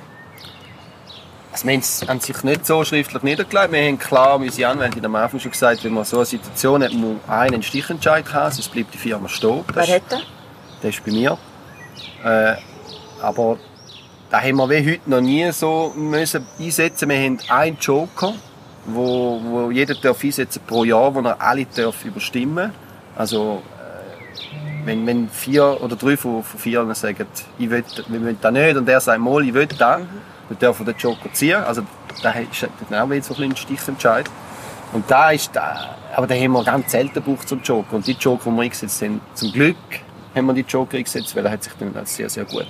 [1.56, 3.72] Also wir haben sich nicht so schriftlich niedergelegt.
[3.72, 6.92] Wir haben klar, unsere Anwältin am Anfang schon gesagt, wenn man so eine Situation hat,
[6.92, 9.64] muss einen Stichentscheid haben, sonst bleibt die Firma stehen.
[9.74, 10.20] Das Wer hat den?
[10.84, 11.38] Der ist bei mir.
[12.26, 12.56] Äh,
[13.22, 13.58] aber
[14.30, 17.08] da haben wir wie heute noch nie so müssen einsetzen.
[17.08, 18.34] Wir haben einen Joker,
[18.88, 22.74] wo, wo jeder darf einsetzen pro Jahr, wo er alle darf überstimmen.
[23.16, 28.38] Also äh, wenn, wenn vier oder drei von, von vier sagen, ich will, wir wollen
[28.42, 31.64] das nicht und er sagt mal, ich will das, mhm wir dürfen den Joker ziehen.
[31.64, 31.82] Also,
[32.22, 34.30] da ist dann auch wieder so ein Stichentscheid.
[34.94, 37.96] Und da ist, aber da haben wir ganz selten gebraucht zum Joker.
[37.96, 39.76] Und die Joker, die wir eingesetzt haben, zum Glück
[40.34, 42.68] haben wir die Joker eingesetzt, weil er hat sich dann als sehr, sehr gut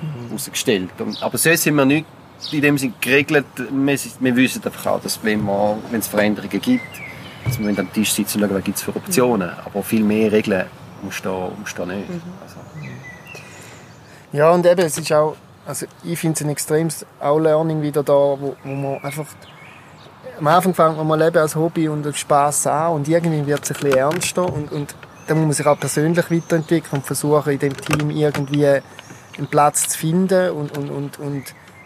[0.00, 0.28] mhm.
[0.28, 0.90] herausgestellt.
[0.98, 2.06] Und, aber so sind wir nicht
[2.52, 3.46] in dem Sinne geregelt.
[3.56, 6.84] Wir, wir wissen einfach auch, dass wenn, wenn es Veränderungen gibt,
[7.44, 9.48] dass wir am Tisch sitzen und schauen, was gibt es für Optionen.
[9.48, 9.62] Mhm.
[9.64, 10.66] Aber viel mehr Regeln
[11.02, 12.08] musst du da, musst du da nicht.
[12.08, 12.22] Mhm.
[12.42, 12.56] Also.
[14.32, 18.02] Ja, und eben, es ist auch also ich finde es ein extremes auch Learning wieder
[18.02, 19.26] da, wo, wo man einfach
[20.38, 23.64] am Anfang fängt man mal Leben als Hobby und als Spaß an und irgendwie wird
[23.64, 24.94] es ein bisschen ernster und, und
[25.26, 29.88] dann muss man sich auch persönlich weiterentwickeln und versuchen in dem Team irgendwie einen Platz
[29.88, 31.44] zu finden und, und, und, und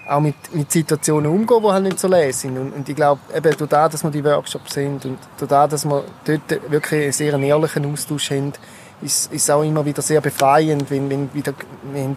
[0.08, 2.58] auch mit, mit Situationen umgehen, die halt nicht so leer sind.
[2.58, 5.70] Und, und ich glaube, eben durch das, dass wir die Workshops sind und durch das,
[5.70, 8.52] dass wir dort wirklich einen sehr ehrlichen Austausch haben,
[9.02, 11.54] ist, ist auch immer wieder sehr befreiend, wenn, wenn wieder,
[11.92, 12.16] wir haben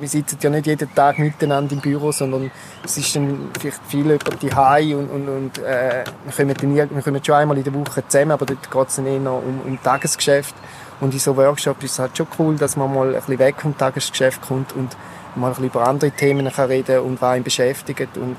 [0.00, 2.50] wir sitzen ja nicht jeden Tag miteinander im Büro, sondern
[2.84, 6.90] es ist dann vielleicht viel über die Hai und, und, und äh, wir, kommen dann,
[6.94, 9.60] wir kommen schon einmal in der Woche zusammen, aber dort geht es dann eher um,
[9.64, 10.54] um Tagesgeschäft.
[11.00, 13.56] Und in so Workshops ist es halt schon cool, dass man mal ein bisschen weg
[13.58, 14.96] vom Tagesgeschäft kommt und
[15.36, 18.16] mal ein bisschen über andere Themen kann reden und was ihn beschäftigt.
[18.16, 18.36] Und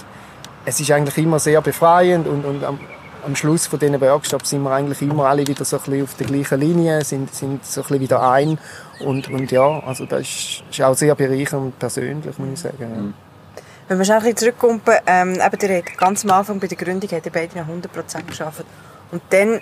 [0.65, 2.63] es ist eigentlich immer sehr befreiend und, und
[3.29, 6.15] am, Schluss von diesen Workshops sind wir eigentlich immer alle wieder so ein bisschen auf
[6.15, 8.59] der gleichen Linie, sind, sind so ein bisschen wieder ein.
[8.99, 13.05] Und, und ja, also das ist, ist auch sehr bereichernd und persönlich, muss ich sagen.
[13.07, 13.13] Mhm.
[13.87, 16.77] Wenn wir schon ein bisschen zurückkommen, ähm, eben, ihr habt ganz am Anfang bei der
[16.77, 18.65] Gründung habt ihr beide 100% gearbeitet.
[19.11, 19.59] Und dann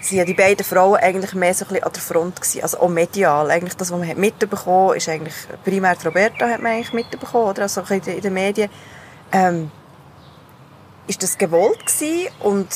[0.00, 2.80] sind ja die beiden Frauen eigentlich mehr so ein bisschen an der Front gewesen, also
[2.80, 3.50] auch medial.
[3.50, 7.48] Eigentlich das, was man mitbekommen hat, ist eigentlich primär die Roberta hat man eigentlich mitbekommen,
[7.48, 7.62] oder?
[7.62, 8.68] Also in den, in den Medien.
[9.30, 9.70] Ähm,
[11.06, 12.68] ist das gewollt gewesen und,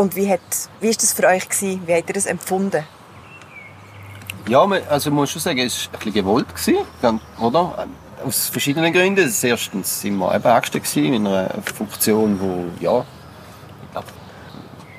[0.00, 0.40] und wie, hat,
[0.80, 1.82] wie ist das für euch gewesen?
[1.86, 2.84] Wie habt ihr das empfunden?
[4.48, 7.86] Ja, also muss schon sagen, es war ein bisschen gewollt, gewesen, oder?
[8.24, 9.30] Aus verschiedenen Gründen.
[9.42, 13.04] Erstens sind wir eben angestellt in einer Funktion, wo, ja,
[13.84, 14.06] ich glaube,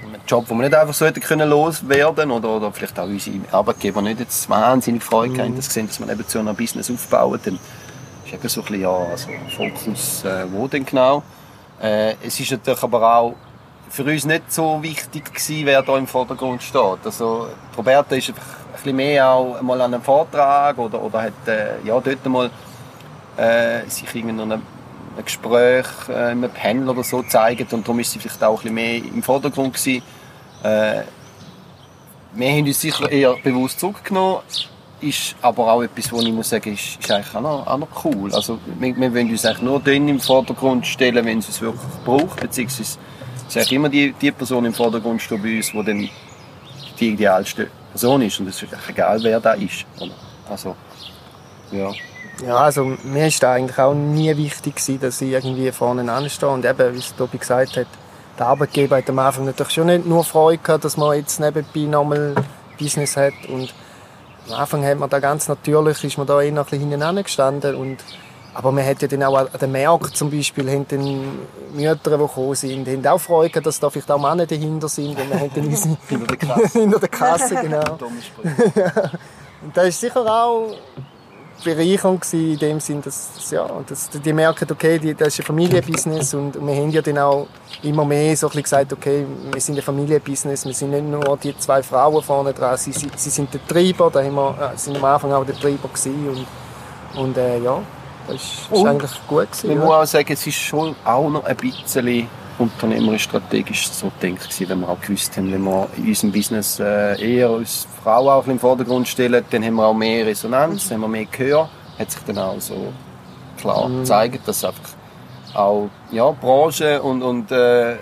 [0.03, 3.37] ein Job, wo wir nicht einfach so hätten können loswerden oder, oder vielleicht auch unsere
[3.51, 5.39] Arbeitgeber nicht jetzt wahnsinnig Freude mhm.
[5.39, 7.59] haben, das gesehen, dass man eben zu einem Business aufbaut, dann
[8.25, 11.23] ist eben so ein bisschen, ja, also Fokus, äh, wo denn genau?
[11.81, 13.35] Äh, es ist natürlich aber auch
[13.91, 16.99] für uns nicht so wichtig gewesen, wer da im Vordergrund steht.
[17.03, 21.47] Also, Roberta ist einfach ein bisschen mehr auch mal an einem Vortrag oder, oder hat
[21.47, 22.49] äh, ja, dort mal
[23.35, 24.61] äh, sich in einem
[25.23, 28.75] Gespräch, äh, einem Panel oder so gezeigt und darum ist sie vielleicht auch ein bisschen
[28.75, 30.01] mehr im Vordergrund gewesen.
[30.63, 31.01] Äh,
[32.33, 34.39] wir haben uns sicher eher bewusst zurückgenommen
[35.01, 38.05] ist aber auch etwas, wo ich muss sagen, ist, ist eigentlich auch noch, auch noch
[38.05, 38.31] cool.
[38.33, 41.81] Also, wir, wir wollen uns eigentlich nur dann im Vordergrund stellen, wenn es es wirklich
[42.05, 42.99] braucht, beziehungsweise
[43.55, 46.09] eigentlich immer die, die Person im Vordergrund stehen bei uns, die dann
[46.99, 49.85] die idealste Person ist und es ist egal, wer da ist.
[50.49, 50.75] Also,
[51.71, 51.91] ja.
[52.45, 56.65] Ja, also mir ist eigentlich auch nie wichtig gewesen, dass ich irgendwie vorne anstehe und
[56.65, 57.87] eben, wie es Tobi gesagt hat,
[58.39, 61.81] der Arbeitgeber hat am Anfang natürlich schon nicht nur Freude gehabt, dass man jetzt nebenbei
[61.81, 62.33] nochmal
[62.79, 63.73] Business hat und
[64.49, 67.75] am Anfang hat man da ganz natürlich, ist man da eher ein bisschen hinten gestanden
[67.75, 67.97] und
[68.53, 71.39] aber man hat ja dann auch an den Märkten zum Beispiel, haben dann
[71.73, 75.19] Mütter, die gekommen sind, haben auch Freude gehabt, dass da vielleicht auch Männer dahinter sind
[75.19, 75.97] und wir haben dann unsere...
[76.09, 76.79] hinter der Kasse.
[76.79, 77.97] hinter der Kasse, genau.
[79.61, 80.75] und das ist sicher auch
[81.63, 86.33] Bereicherung in dem Sinn, dass, ja, dass die merken, okay, die, das ist ein Familienbusiness
[86.33, 87.47] und wir haben ja dann auch
[87.83, 91.57] immer mehr so ein gesagt, okay, wir sind ein Familienbusiness, wir sind nicht nur die
[91.57, 94.97] zwei Frauen vorne dran, sie, sie, sie sind der Treiber, da haben wir, äh, sind
[94.97, 96.45] am Anfang auch der Treiber gewesen
[97.15, 97.81] und, und äh, ja,
[98.27, 99.71] das ist, ist eigentlich gut gewesen.
[99.71, 102.27] Ich muss auch sagen, es ist schon auch noch ein bisschen
[102.59, 107.37] unternehmerisch strategisch so gewesen, wenn wir auch gewusst haben, wenn wir in unserem Business äh,
[107.37, 110.93] eher als Frau auch im Vordergrund stellen, dann haben wir auch mehr Resonanz, mhm.
[110.93, 112.93] haben wir mehr Gehör, hat sich dann auch so
[113.57, 113.99] klar mhm.
[113.99, 114.89] gezeigt, dass einfach
[115.53, 117.95] auch ja, Branche und, und äh,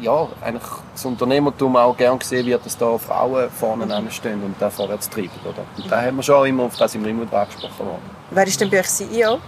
[0.00, 4.70] ja, eigentlich das Unternehmertum auch gern gesehen wird, dass da Frauen vorne stehen und da
[4.70, 5.30] vorwärts treiben.
[5.44, 5.64] Oder?
[5.76, 8.10] Und da haben wir schon immer, auf das sind wir immer angesprochen worden.
[8.30, 9.38] Wer ist denn bei euch CEO?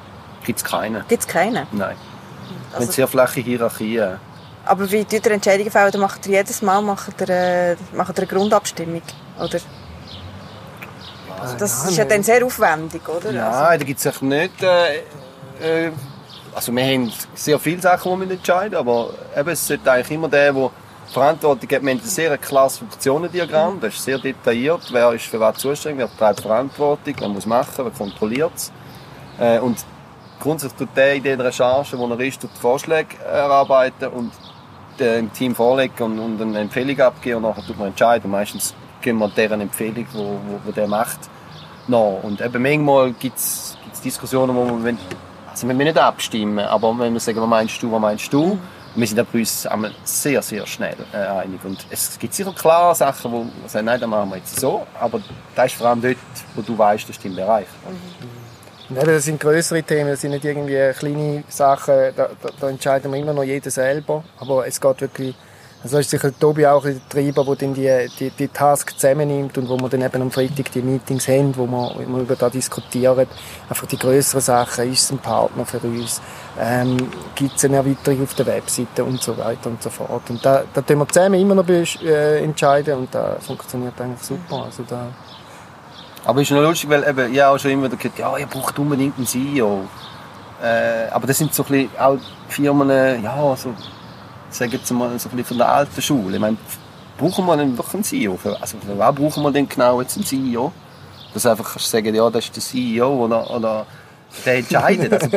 [0.45, 1.05] Gibt es keinen.
[1.09, 1.67] Gibt es keinen?
[1.73, 1.97] Nein.
[2.73, 4.19] Also, Mit sehr flache Hierarchien.
[4.65, 5.89] Aber wie tut ihr Entscheidungen fällen?
[5.89, 9.03] Oder macht ihr jedes Mal macht ihr, äh, macht ihr eine Grundabstimmung?
[9.39, 9.59] Oder?
[11.41, 13.33] Also das ja, ist ja dann sehr aufwendig, oder?
[13.33, 13.79] Nein, also.
[13.79, 14.63] da gibt es nicht...
[14.63, 14.99] Äh,
[15.61, 15.93] äh,
[16.59, 20.29] also wir haben sehr viele Sachen, die wir entscheiden, aber eben, es sollte eigentlich immer
[20.29, 20.71] der, der
[21.07, 21.71] Verantwortung hat.
[21.71, 24.81] Wir haben ein sehr klares Funktionendiagramm, das ist sehr detailliert.
[24.91, 28.73] Wer ist für was zuständig, wer trägt Verantwortung, wer muss machen, wer kontrolliert es.
[29.39, 29.85] Äh, und
[30.41, 34.33] grundsätzlich tut der in der Recherche, wo er ist, die Vorschläge erarbeiten und
[34.99, 38.29] dem Team vorlegen und, und eine Empfehlung abgeben und nachher tut man entscheiden.
[38.33, 41.21] Meistens gehen wir deren Empfehlung, wo, wo der macht,
[41.87, 42.25] nach.
[42.25, 44.99] Und eben manchmal gibt es Diskussionen, wo man, wenn,
[45.59, 48.55] also wenn wir nicht abstimmen, aber wenn wir sagen, was meinst du, was meinst du,
[48.55, 48.61] mhm.
[48.95, 49.69] wir sind bei uns
[50.05, 51.65] sehr, sehr schnell äh, einig.
[51.65, 54.87] Und es gibt sicher klare Sachen, wo wir sagen, nein, das machen wir jetzt so,
[55.01, 55.21] aber
[55.57, 56.17] das ist vor allem dort,
[56.55, 57.67] wo du weißt, das ist dein Bereich.
[58.89, 58.97] Mhm.
[58.97, 63.13] Ja, das sind größere Themen, das sind nicht irgendwie kleine Sachen, da, da, da entscheiden
[63.13, 64.23] wir immer noch jeder selber.
[64.39, 65.35] Aber es geht wirklich,
[65.83, 69.69] also ist sicher Tobi auch ein Treiber, der dann die, die, die Task zusammennimmt und
[69.69, 72.53] wo wir dann eben am Freitag die Meetings haben, wo wir, wo wir über das
[72.53, 73.29] diskutieren.
[73.69, 76.21] Einfach die größeren Sachen, ist es ein Partner für uns,
[76.61, 76.97] ähm,
[77.37, 80.29] gibt es eine Erweiterung auf der Webseite und so weiter und so fort.
[80.29, 84.65] Und da, da tun wir zusammen immer noch äh, entscheiden und das funktioniert eigentlich super.
[84.65, 85.07] Also da,
[86.25, 89.17] aber ist noch lustig, weil eben, ich auch schon immer gehört, ja, ihr braucht unbedingt
[89.17, 89.85] einen CEO.
[90.63, 92.91] Äh, aber das sind so ein bisschen auch Firmen,
[93.23, 93.73] ja, so,
[94.51, 96.37] sagen jetzt mal, so ein bisschen von der alten Schule.
[96.37, 96.57] Ich meine,
[97.17, 98.37] brauchen wir denn wirklich einen CEO?
[98.37, 100.73] Für, also für was brauchen wir denn genau jetzt einen CEO?
[101.35, 103.87] Dass du einfach kannst sagen, ja, das ist der CEO oder, oder
[104.45, 105.13] der entscheidet.
[105.13, 105.37] Also,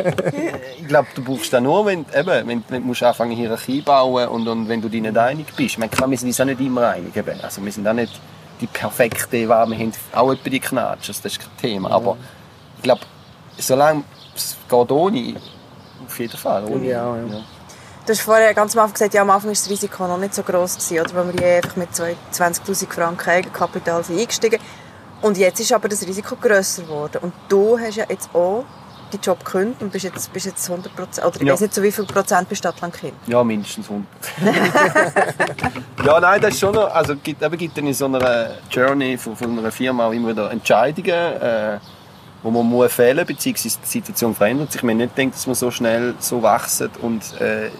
[0.80, 4.48] ich glaube, du brauchst das nur, wenn, eben, wenn, wenn du anfangen Hierarchie bauen und,
[4.48, 5.72] und wenn du dich nicht einig bist.
[5.72, 7.14] Ich meine, klar, wir sind uns auch nicht immer einig.
[7.16, 7.40] Eben.
[7.42, 8.12] Also, wir sind auch nicht
[8.60, 9.68] die perfekte Wahl.
[9.68, 11.90] Wir haben auch etwa die Knatsch, das ist kein Thema.
[11.90, 12.16] Aber
[12.76, 13.02] ich glaube,
[13.58, 15.34] solange es geht ohne,
[16.06, 16.64] auf jeden Fall.
[16.64, 17.44] Ohne, Ja, ja.
[18.04, 20.34] Du hast vorher ganz am Anfang gesagt, ja, am Anfang war das Risiko noch nicht
[20.34, 21.14] so groß gewesen, oder?
[21.14, 24.58] Weil wir hier einfach mit 20'000 Franken Eigenkapital sind eingestiegen.
[25.20, 27.18] Und jetzt ist aber das Risiko grösser geworden.
[27.22, 28.64] Und du hast ja jetzt auch
[29.12, 31.52] deinen Job gekündigt und bist jetzt, bist jetzt 100 Prozent, oder ich Ja.
[31.52, 33.12] weiß nicht, zu wie viel Prozent bei Stadtland Kind.
[33.28, 34.06] Ja, mindestens 100.
[36.04, 39.16] ja, nein, das ist schon noch, also gibt, eben gibt dann in so einer Journey
[39.16, 41.78] von, von einer Firma auch immer wieder Entscheidungen, äh,
[42.42, 44.82] wo man muss fällen, beziehungsweise die Situation verändert sich.
[44.82, 47.70] Man nicht denkt, dass man so schnell so wachsen und äh,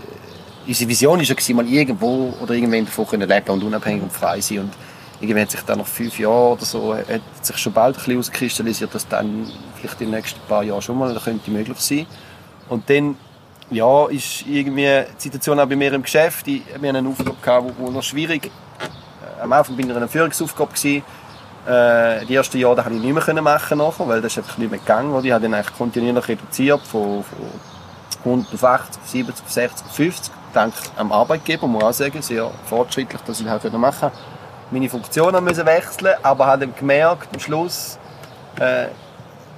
[0.66, 4.40] unsere Vision war ja, mal irgendwo oder irgendwann davon können leben und unabhängig und frei
[4.40, 4.61] sein.
[4.61, 4.72] Und
[5.20, 8.12] irgendwie hat sich dann nach fünf Jahren oder so, hat sich schon bald ein bisschen
[8.12, 9.46] herauskristallisiert, dass dann
[9.77, 12.07] vielleicht in den nächsten paar Jahren schon mal könnte möglich sein.
[12.68, 13.16] Und dann
[13.70, 16.46] ja, ist irgendwie die Situation auch bei mir im Geschäft.
[16.48, 19.96] Ich, wir hatten eine Aufgabe, gehabt, wo noch schwierig äh, Am Anfang bin ich in
[19.96, 20.72] einer Führungsaufgabe.
[20.72, 21.03] Gewesen.
[21.66, 24.81] Äh, die ersten Jahre konnte ich nicht mehr machen nachher, weil das einfach nicht mehr
[24.81, 25.12] gegangen.
[25.12, 25.25] Oder?
[25.25, 27.38] Ich habe dann eigentlich kontinuierlich reduziert von, von
[28.25, 30.33] 100 auf 80, auf 70, auf 60, auf 50.
[30.53, 34.17] Dank am Arbeitgeber, muss auch sagen, sehr fortschrittlich, dass ich das machen konnte.
[34.71, 37.99] Meine Funktion haben müssen wechseln, aber habe dann gemerkt, am Schluss,
[38.59, 38.87] äh,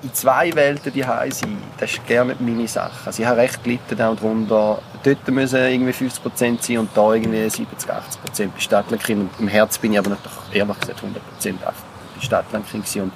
[0.05, 3.07] in zwei Welten die sein, das ist gerne meine Sache.
[3.07, 4.79] Also ich habe recht gelitten darunter.
[5.03, 7.97] Dort müssen irgendwie 50% sein und da irgendwie 70, 80%
[8.37, 9.31] bei Stadtlandkind.
[9.39, 11.01] Im Herz bin ich aber natürlich ehrlich gesagt
[11.43, 11.73] 100% bei
[12.21, 12.97] Stadtlandkind.
[12.97, 13.13] Und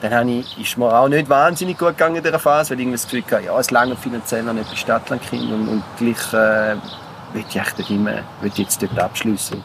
[0.00, 2.82] dann habe ich, ist mir auch nicht wahnsinnig gut gegangen in dieser Phase, weil ich
[2.82, 6.32] irgendwie das Gefühl hatte, ja, es lange finanziell noch nicht bei Stadtlandkind und, und gleich
[6.32, 6.76] äh,
[7.34, 9.62] will ich echt nicht immer, will jetzt dort abschließen.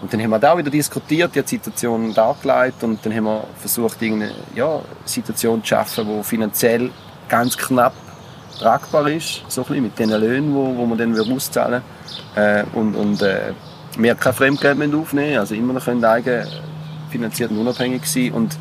[0.00, 4.00] Und dann haben wir da wieder diskutiert, die Situation dargelegt und dann haben wir versucht,
[4.00, 6.90] irgendeine ja, Situation zu schaffen, die finanziell
[7.28, 7.94] ganz knapp
[8.60, 11.82] tragbar ist, so ein mit den Löhnen, wo, wo man dann auszahlen
[12.36, 13.52] äh, und, und äh,
[13.96, 16.46] wir kein Fremdgeld mehr aufnehmen, also immer noch können eigen
[17.10, 18.56] finanziert und unabhängig sein und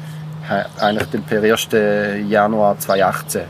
[0.49, 1.67] ha- eigentlich dann per 1.
[2.29, 3.45] Januar 2018 äh,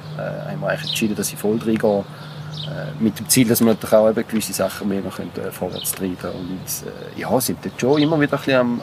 [0.52, 2.04] haben wir entschieden, dass ich voll reingehe äh,
[3.00, 5.92] mit dem Ziel, dass wir natürlich auch eben gewisse Sachen mehr noch können, äh, vorwärts
[5.92, 8.82] treiben Und äh, ja, sind dort schon immer wieder ein bisschen am,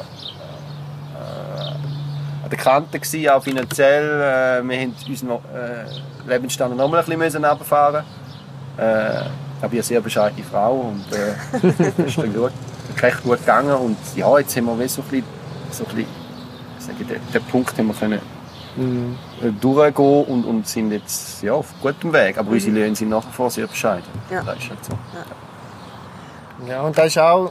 [1.15, 4.05] äh, an der Kante gewesen, auch finanziell.
[4.05, 8.05] Äh, wir haben unseren äh, Lebensstandard noch mal ein bisschen runterfahren.
[8.77, 9.21] Äh,
[9.57, 12.53] ich habe eine sehr bescheidene Frau und äh, ist gut,
[13.01, 13.75] recht gut gegangen.
[13.75, 15.25] Und ja, jetzt haben wir so ein bisschen,
[15.71, 16.25] so ein bisschen
[17.01, 18.21] ich den, den Punkt haben wir können
[18.77, 19.17] Mhm.
[19.61, 22.39] durchgehen und, und sind jetzt ja, auf gutem Weg.
[22.39, 24.05] Aber unsere Löhne sind nach wie vor sehr bescheiden.
[24.31, 24.43] Ja.
[24.43, 24.93] Das ist halt so.
[26.69, 27.51] Ja, und das ist auch,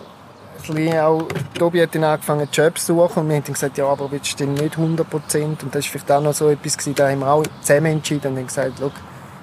[0.69, 3.77] ein bisschen auch Tobi hat dann angefangen, Jobs zu suchen und wir haben dann gesagt,
[3.77, 5.63] ja, aber willst du denn nicht 100 Prozent?
[5.63, 8.31] Und das war vielleicht auch noch so etwas, gewesen, da haben wir auch zusammen entschieden
[8.31, 8.91] und haben gesagt, schau,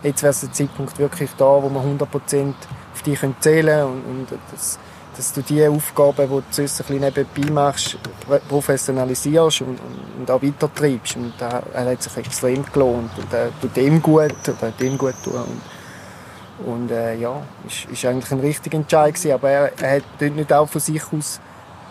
[0.02, 2.56] jetzt wäre der Zeitpunkt wirklich da, wo wir 100 Prozent
[2.92, 4.78] auf dich können zählen und, und das,
[5.20, 7.98] dass du die Aufgaben, die du sonst ein bisschen nebenbei machst,
[8.48, 9.78] professionalisierst und,
[10.18, 11.16] und, auch weitertreibst.
[11.16, 15.44] Und das hat sich extrem gelohnt und das tut ihm gut oder ihm gut tun.
[16.64, 19.32] Und, und äh, ja, ist, ist eigentlich ein richtiger Entscheid gewesen.
[19.32, 21.38] Aber er, er hat dort nicht auch von sich aus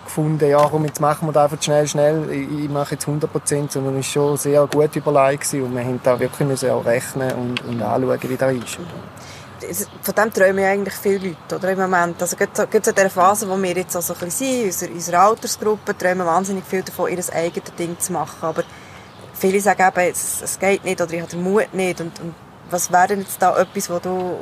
[0.06, 3.32] gefunden, ja komm, jetzt machen wir das einfach schnell, schnell, ich, ich mache jetzt 100
[3.32, 5.66] Prozent, sondern es war schon sehr gut überlegt gewesen.
[5.66, 8.64] und wir haben da wirklich auch rechnen und, und anschauen, wie das ist.
[8.64, 9.39] Es-
[10.02, 11.72] Von dem träumen ja eigentlich viele Leute, oder?
[11.72, 12.22] Im Moment.
[12.22, 15.20] Also, gerade in dieser Phase, wo wir jetzt auch so ein bisschen sind, unserer, unserer
[15.22, 18.42] Altersgruppe, träumen wahnsinnig viel davon, ihr eigenes Ding zu machen.
[18.42, 18.64] Aber
[19.34, 22.02] viele sagen eben, es, es geht nicht oder ich habe den Mut nicht.
[22.02, 22.36] Und, und
[22.70, 24.38] was wäre denn jetzt da etwas, wo du,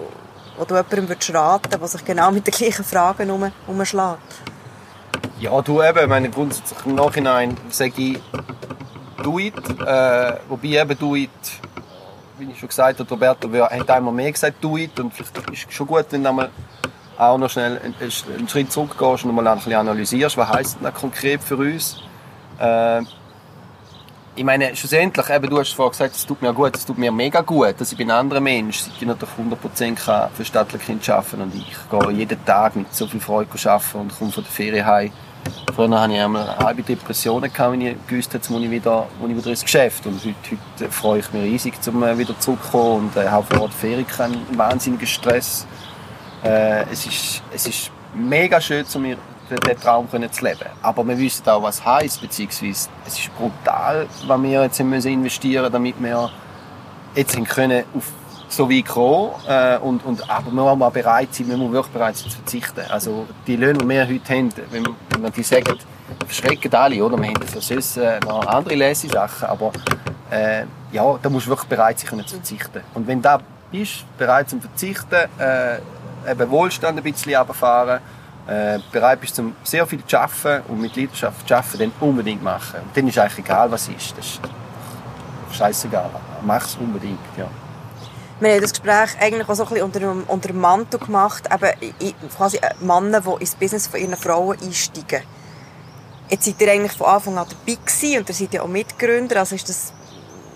[0.57, 4.35] wo du jemandem würdest raten der sich genau mit den gleichen Fragen um, umschlägt?
[5.39, 8.19] Ja, du eben, meine, grundsätzlich im Nachhinein sage ich,
[9.23, 9.55] do it.
[9.85, 11.29] Äh, wobei eben do it,
[12.39, 14.99] wie ich schon gesagt habe, Roberto wir hat einmal mehr gesagt, do it.
[14.99, 16.49] Und vielleicht ist es schon gut, wenn du einmal
[17.17, 21.41] auch noch schnell einen Schritt zurückgehst und mal ein bisschen analysierst, was heisst das konkret
[21.41, 22.01] für uns.
[22.59, 23.01] Äh,
[24.37, 27.11] ich meine, schlussendlich, eben, du hast vorhin gesagt, es tut mir gut, es tut mir
[27.11, 31.09] mega gut, dass ich bin ein anderer Mensch, seit ich natürlich 100% kann für Stadtlerkind
[31.09, 34.51] arbeiten und ich gehe jeden Tag mit so viel Freude arbeiten und komme von der
[34.51, 35.11] Ferien heim.
[35.73, 39.35] Früher hatte ich einmal halbe Depressionen, gehabt, wenn ich gewusst jetzt muss ich wieder, ich
[39.35, 40.05] wieder ins Geschäft.
[40.05, 40.35] Und heute,
[40.79, 44.05] heute freue ich mich riesig, um äh, wieder zurückzukommen und äh, habe vor Ort Ferien
[44.05, 45.65] keinen wahnsinnigen Stress.
[46.43, 49.17] Äh, es, ist, es ist mega schön, um mir
[49.49, 50.65] den, Traum können zu leben.
[50.81, 55.11] Aber wir wissen auch, was es heisst, beziehungsweise es ist brutal, was wir jetzt müssen
[55.11, 56.29] investieren damit wir
[57.15, 58.11] jetzt können auf
[58.49, 59.31] so weit kommen.
[59.47, 62.37] Äh, und, und, aber wir müssen auch bereit sein, wir müssen wirklich bereit sein zu
[62.37, 62.81] verzichten.
[62.89, 64.83] Also die Löhne, die wir heute haben, wenn,
[65.21, 65.77] man die sagen,
[66.25, 67.17] verschrecken alle, oder?
[67.17, 69.71] Wir haben für sonst äh, noch andere Lesesachen, aber
[70.29, 72.81] äh, ja, da musst du wirklich bereit sein, zu verzichten.
[72.93, 73.37] Und wenn du
[73.71, 75.79] bist, bereit zu verzichten, äh,
[76.29, 77.99] eben Wohlstand ein bisschen runterfahren,
[78.47, 82.41] äh, bereit bist, zum sehr viel zu arbeiten und mit Leidenschaft zu arbeiten, dann unbedingt
[82.41, 82.79] machen.
[82.81, 84.17] Und dann ist eigentlich egal, was ist.
[84.17, 84.41] Das ist
[85.51, 86.09] scheißegal.
[86.43, 87.47] Mach es unbedingt, ja.
[88.39, 91.49] Wir haben das Gespräch eigentlich auch so ein bisschen unter, dem, unter dem Mantel gemacht,
[91.51, 95.23] eben quasi äh, Männer, die ins Business von ihren Frauen einsteigen.
[96.29, 99.37] Jetzt seid ihr eigentlich von Anfang an dabei gewesen und ihr seid ja auch Mitgründer,
[99.37, 99.91] also ist das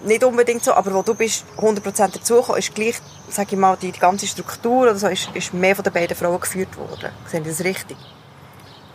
[0.05, 2.95] nicht unbedingt so, aber wo du bist 100% dazugekommen, ist gleich,
[3.31, 6.15] sage ich mal, die, die ganze Struktur oder so, ist, ist mehr von den beiden
[6.15, 7.09] Frauen geführt worden.
[7.27, 7.97] Sehen Sie das richtig?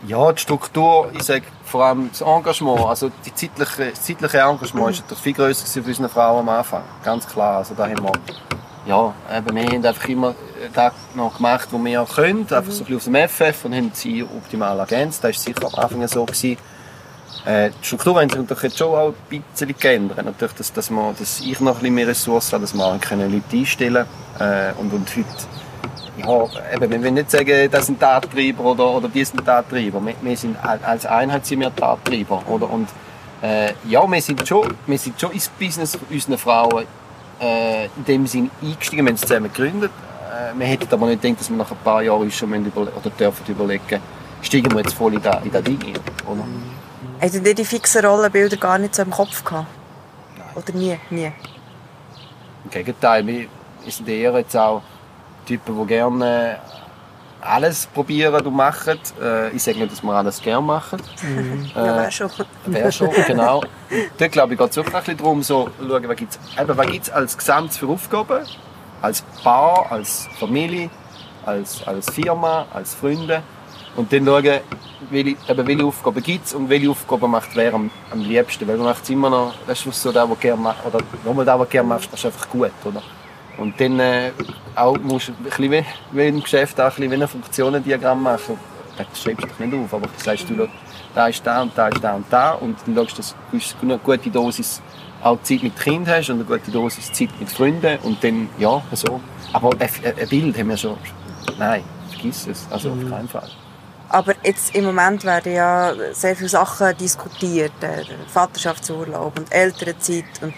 [0.05, 4.91] Ja, die Struktur, ich sage vor allem das Engagement, also die zeitliche, das zeitliche Engagement
[4.91, 7.57] ist natürlich viel grösser für unsere Frauen am Anfang, ganz klar.
[7.57, 8.11] Also da haben wir,
[8.85, 10.35] ja, eben, wir haben einfach immer
[10.73, 13.91] das noch gemacht, was wir können, einfach so ein bisschen aus dem FF und haben
[13.93, 15.23] sie optimal ergänzt.
[15.23, 16.25] Das war sicher am Anfang so.
[16.25, 16.57] Gewesen.
[17.45, 20.23] Äh, die Struktur haben sich natürlich jetzt schon auch ein bisschen geändert.
[20.23, 23.57] Natürlich, dass, dass, man, dass ich noch ein bisschen mehr Ressourcen habe, dass wir Leute
[23.57, 24.05] einstellen
[24.37, 24.51] können.
[24.51, 25.27] Äh, und, und heute,
[26.17, 30.05] ja, eben, wir wollen nicht sagen, das sind Tattreiber oder, oder die sind Tattreiber.
[30.05, 32.43] Wir, wir sind, als Einheit sind wir Tattreiber.
[32.47, 32.69] Oder?
[32.69, 32.89] Und,
[33.41, 36.85] äh, ja, wir sind, schon, wir sind schon ins Business unserer Frauen
[37.39, 39.05] äh, in dem Sinne eingestiegen.
[39.05, 39.91] Wir haben es zusammen gegründet.
[40.27, 43.09] Äh, wir hätten aber nicht gedacht, dass wir nach ein paar Jahren schon über, oder
[43.17, 44.01] dürfen überlegen,
[44.41, 45.79] steigen wir jetzt voll in das, in das Ding
[46.25, 46.43] Oder?
[47.21, 49.67] Hatten ihr die fixen Rollenbilder gar nicht so im Kopf gehabt?
[50.37, 50.47] Nein.
[50.55, 50.99] Oder nie?
[51.09, 51.31] Nie?
[52.63, 53.47] Im Gegenteil, wir
[53.87, 54.81] sind eher jetzt auch
[55.45, 56.59] Typen, die gerne
[57.41, 58.99] alles probieren und machen.
[59.21, 61.01] Äh, ich sage nicht, dass wir alles gerne machen.
[61.21, 61.71] Mhm.
[61.75, 62.29] Äh, ja, wäre schon.
[62.65, 63.63] Wäre schon, genau.
[64.17, 67.37] Dort glaube ich, geht es wirklich ein bisschen darum, so schauen, was gibt es als
[67.37, 68.45] Gesamt für Aufgaben,
[69.01, 70.89] als Paar, als Familie,
[71.45, 73.41] als, als Firma, als Freunde.
[73.97, 74.59] Und dann schauen,
[75.09, 78.67] welche, eben, welche Aufgaben gibt es und welche Aufgaben macht wer am, am liebsten.
[78.67, 81.45] Weil man macht es immer noch, das ist so das, was gerne macht, oder nochmal
[81.45, 83.01] das, was gerne machst, das ist einfach gut, oder?
[83.57, 84.31] Und dann äh,
[84.75, 88.21] auch musst du ein bisschen wie, wie im Geschäft auch ein bisschen wie ein Funktionendiagramm
[88.21, 88.59] machen.
[88.97, 90.67] Das schreibst du nicht auf, aber du sagst du,
[91.15, 93.85] da ist da und da ist da und da und dann schaust du, dass du
[93.85, 94.79] eine gute Dosis
[95.23, 98.79] auch Zeit mit Kind hast und eine gute Dosis Zeit mit Freunden und dann, ja,
[98.91, 99.19] so.
[99.53, 100.97] Aber ein, ein Bild haben wir schon,
[101.57, 103.49] nein, vergiss es, also auf keinen Fall.
[104.09, 107.73] Aber jetzt im Moment werden ja sehr viele Sachen diskutiert.
[107.81, 110.25] Der Vaterschaftsurlaub und Elternzeit.
[110.41, 110.53] Und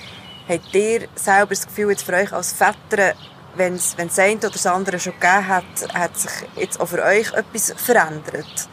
[0.48, 3.14] habt ihr selber das Gefühl, jetzt für euch als Väter,
[3.56, 7.04] wenn es das eine oder das andere schon gegeben hat, hat sich jetzt auch für
[7.04, 8.70] euch etwas verändert?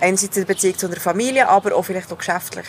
[0.00, 2.66] Einerseits in der Beziehung zu einer Familie, aber auch vielleicht auch geschäftlich.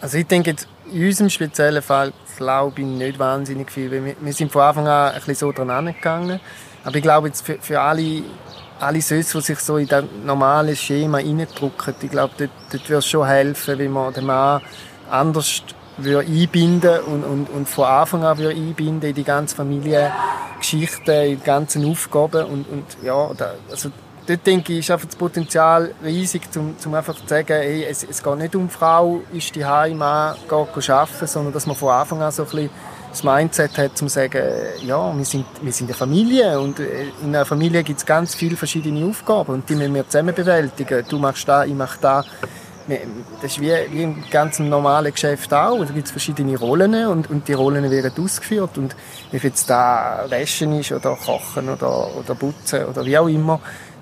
[0.00, 0.54] Also ich denke,
[0.92, 3.90] in unserem speziellen Fall glaube ich nicht wahnsinnig viel.
[3.90, 6.40] Wir, wir sind von Anfang an ein bisschen so dran angegangen.
[6.84, 8.22] Aber ich glaube, jetzt für, für alle
[8.84, 13.06] alle die sich so in das normale Schema reindrücken, ich glaube, dort, dort würde es
[13.06, 14.60] schon helfen, wenn man den Mann
[15.10, 15.62] anders
[15.96, 21.38] würde einbinden und, und, und von Anfang an würde einbinden in die ganze Familiengeschichte, in
[21.38, 23.90] die ganzen Aufgaben und, und ja, da, also
[24.26, 28.04] dort denke ich, ist einfach das Potenzial riesig, um, um einfach zu sagen, hey, es,
[28.04, 31.90] es geht nicht um Frau, ist die Heim, Mann, geht arbeiten, sondern dass man von
[31.90, 32.70] Anfang an so ein bisschen
[33.14, 34.42] das Mindset hat, um zu sagen,
[34.82, 38.34] ja, wir sind, wir sind eine Familie und äh, in einer Familie gibt es ganz
[38.34, 41.04] viele verschiedene Aufgaben und die müssen wir zusammen bewältigen.
[41.08, 42.24] Du machst da, ich mach da.
[43.40, 45.78] Das ist wie, wie im ganzen normalen Geschäft auch.
[45.78, 48.76] Da gibt es verschiedene Rollen und, und die Rollen werden ausgeführt.
[48.76, 48.94] Und
[49.32, 53.60] ob jetzt da Wäschen ist oder Kochen oder, oder Putzen oder wie auch immer,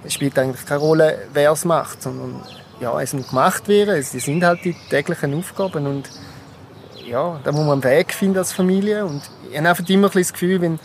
[0.09, 2.43] spielt eigentlich keine Rolle, wer es macht, sondern
[2.81, 3.95] ja, es muss gemacht werden.
[3.95, 6.11] Es sind halt die täglichen Aufgaben und
[7.07, 9.05] ja, da muss man einen Weg finden als Familie.
[9.05, 10.79] Und ich habe einfach immer ein das Gefühl, wenn,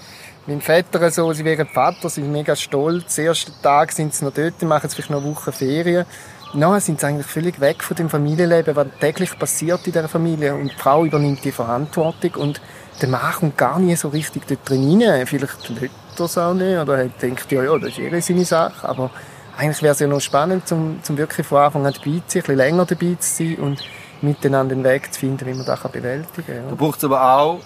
[0.45, 3.15] wenn Väter so, sie wären Vater, sind mega stolz.
[3.15, 6.05] Den ersten Tag sind sie noch dort, machen sie vielleicht noch eine Woche Ferien.
[6.53, 10.55] Nachher sind sie eigentlich völlig weg von dem Familienleben, was täglich passiert in dieser Familie.
[10.55, 12.61] Und die Frau übernimmt die Verantwortung und
[13.01, 15.27] der Mann kommt gar nie so richtig dort drin rein.
[15.27, 18.87] Vielleicht hört er es auch nicht oder denkt, ja, ja, das ist ihre seine Sache.
[18.87, 19.11] Aber
[19.57, 22.15] eigentlich wäre es ja noch spannend, um, um wirklich von Anfang an dabei zu sein,
[22.15, 23.83] ein bisschen länger dabei zu sein und
[24.21, 26.55] miteinander den Weg zu finden, wie man das bewältigen kann.
[26.55, 26.69] Ja.
[26.69, 27.59] Da braucht es aber auch,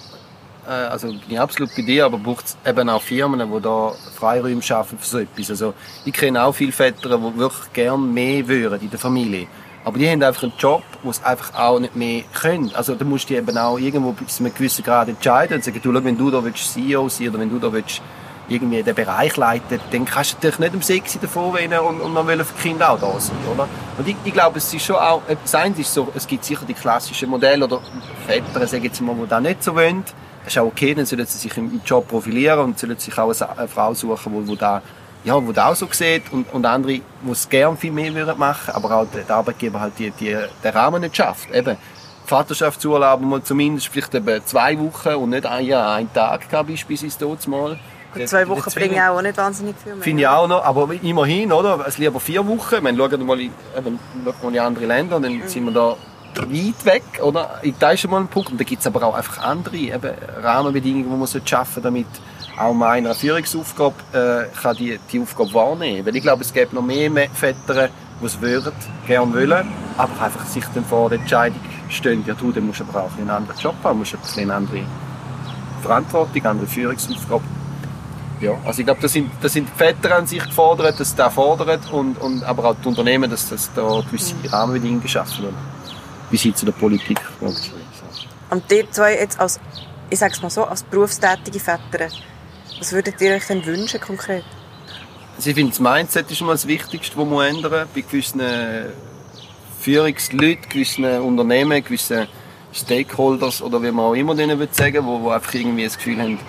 [0.68, 4.62] äh, also bin absolut bei dir, aber braucht es eben auch Firmen, die da Freiräume
[4.62, 5.50] schaffen für so etwas.
[5.50, 5.74] Also
[6.06, 9.48] ich kenne auch viele Väter, die wirklich gerne mehr würden in der Familie.
[9.84, 12.72] Aber die haben einfach einen Job, wo sie einfach auch nicht mehr können.
[12.76, 15.80] Also da musst du eben auch irgendwo bis zu einem gewissen Grad entscheiden und sagen,
[15.82, 18.02] du, schau, wenn du da willst CEO sein oder wenn du da willst
[18.52, 22.14] irgendwie den Bereich leiten, dann kannst du natürlich nicht um 6 davor rennen und, und
[22.14, 23.68] dann wollen für die Kinder auch da sein, oder?
[23.98, 26.66] Und ich, ich glaube, es ist schon auch, das eine ist so, es gibt sicher
[26.68, 27.82] die klassischen Modelle oder
[28.28, 30.04] Väter, sagen jetzt mal, die das nicht so wollen.
[30.44, 33.34] Das ist auch okay, dann sollen sie sich im Job profilieren und sollen sich auch
[33.58, 34.82] eine Frau suchen, die, die da
[35.24, 38.38] ja, wo das auch so sieht und, und andere, die es gerne viel mehr würden
[38.40, 41.54] machen, aber auch der Arbeitgeber halt die, die, den Rahmen nicht schafft.
[41.54, 41.78] Eben,
[42.26, 47.20] Vaterschaftsurlaub mal zumindest vielleicht eben zwei Wochen und nicht ein Jahr, einen Tag gehabt, beispielsweise
[47.20, 47.78] dort mal.
[48.14, 50.04] Und zwei Wochen bringen auch nicht wahnsinnig viel mehr.
[50.04, 51.86] Finde ich auch noch, aber immerhin, oder?
[51.88, 52.76] Es lieber vier Wochen.
[52.76, 53.52] Ich meine, schauen mal in,
[54.44, 55.48] in andere Länder, dann mhm.
[55.48, 55.96] sind wir da
[56.36, 57.62] weit weg, oder?
[57.80, 58.52] Da ist schon mal ein Punkt.
[58.52, 62.08] Und da gibt es aber auch einfach andere eben, Rahmenbedingungen, die man schaffen sollte, damit
[62.58, 66.74] auch mal einer Führungsaufgabe äh, kann die, die Aufgabe wahrnehmen Weil ich glaube, es gibt
[66.74, 67.90] noch mehr Väter,
[68.22, 68.74] die es würden,
[69.08, 71.60] gerne wollen, aber einfach sich dann vor der Entscheidung
[71.90, 74.44] stehen, ja du, dann musst du aber auch einen anderen Job haben, musst ein bisschen
[74.44, 74.82] eine andere
[75.82, 77.44] Verantwortung, eine andere Führungsaufgabe.
[78.42, 81.16] Ja, also ich glaube, da sind, da sind die Väter an sich gefordert, dass sie
[81.16, 85.58] das fordern und, und aber auch die Unternehmen, dass, dass da gewisse Rahmenbedingungen geschaffen werden.
[86.32, 87.20] Bis hin zu der Politik.
[87.40, 89.60] Und die zwei jetzt als,
[90.10, 92.08] ich sage es mal so, als berufstätige Väter,
[92.80, 94.44] was würdet ihr euch denn wünschen konkret?
[95.38, 98.42] Also ich finde, das Mindset ist mal das Wichtigste, das man ändern bei gewissen
[99.80, 102.28] Führungsleuten, gewissen Unternehmen, gewissen
[102.74, 106.40] Stakeholders oder wie man auch immer denen sagen will, die einfach irgendwie das Gefühl haben,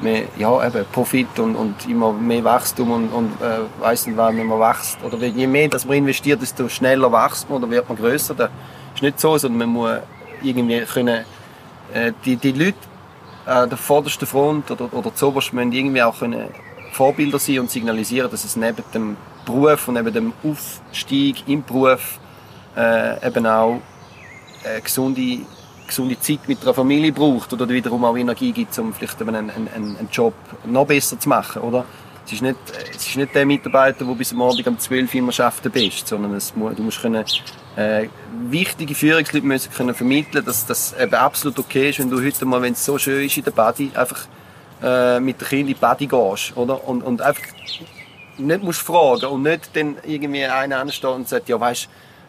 [0.00, 4.44] mehr, ja, eben Profit und, und immer mehr Wachstum und, und äh, weiss nicht, wann
[4.44, 4.98] man wächst.
[5.04, 8.34] Oder je mehr dass man investiert, desto schneller wächst man oder wird man grösser.
[8.34, 8.50] Das
[8.94, 9.98] ist nicht so, sondern man muss
[10.42, 11.24] irgendwie können,
[11.92, 12.78] äh, die, die Leute
[13.46, 16.48] an der vordersten Front oder, oder zuoberst müssen irgendwie auch können
[16.92, 22.18] Vorbilder sein und signalisieren, dass es neben dem Beruf und neben dem Aufstieg im Beruf
[22.76, 23.80] äh, eben auch
[24.64, 25.40] eine gesunde,
[25.88, 29.68] gesunde Zeit mit der Familie braucht oder wiederum auch Energie gibt, um vielleicht einen, einen,
[29.74, 30.34] einen Job
[30.64, 31.84] noch besser zu machen, oder?
[32.24, 32.58] Es ist nicht,
[32.94, 36.06] es ist nicht der Mitarbeiter, der bis am Abend um 12 Uhr immer arbeiten bist,
[36.06, 37.24] sondern es, du musst können,
[37.76, 38.08] äh,
[38.50, 42.60] wichtige Führungsleute müssen können vermitteln, dass das eben absolut okay ist, wenn du heute mal,
[42.60, 44.26] wenn es so schön ist in der Body, einfach
[44.82, 46.86] äh, mit den Kindern in die Body gehst, oder?
[46.86, 47.42] Und, und einfach
[48.36, 51.88] nicht musst fragen und nicht dann irgendwie einer ansteht und sagt, ja, weißt,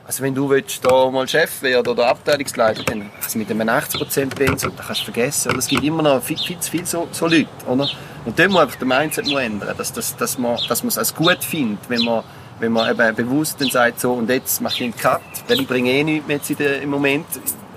[0.10, 4.34] also wenn du willst, da mal Chef werden oder Abteilungsleiter, dann also mit einem 80%
[4.34, 5.50] Pensum, das kannst du vergessen.
[5.50, 7.88] Oder es gibt immer noch viel, viel zu viele so, so Leute, oder?
[8.26, 11.14] Und dann muss einfach der Mindset ändern, dass, dass, dass man, dass man es als
[11.14, 12.24] gut findet, wenn man
[12.60, 15.68] wenn man eben bewusst dann sagt, so, und jetzt mache ich einen Cut, weil ich
[15.68, 17.28] bringe eh nichts mehr jetzt der, im Moment,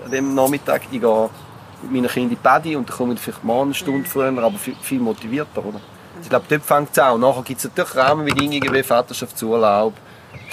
[0.05, 1.30] an dem Nachmittag, ich gehe
[1.83, 4.37] mit meinen Kindern in die Paddy und dann komme ich vielleicht mal eine Stunde früher,
[4.43, 5.80] aber viel, viel motivierter, oder?
[6.22, 7.20] Ich glaube, dort fängt es an.
[7.20, 9.93] Nachher gibt es natürlich Rahmenbedingungen wie Vaterschaftsurlaub,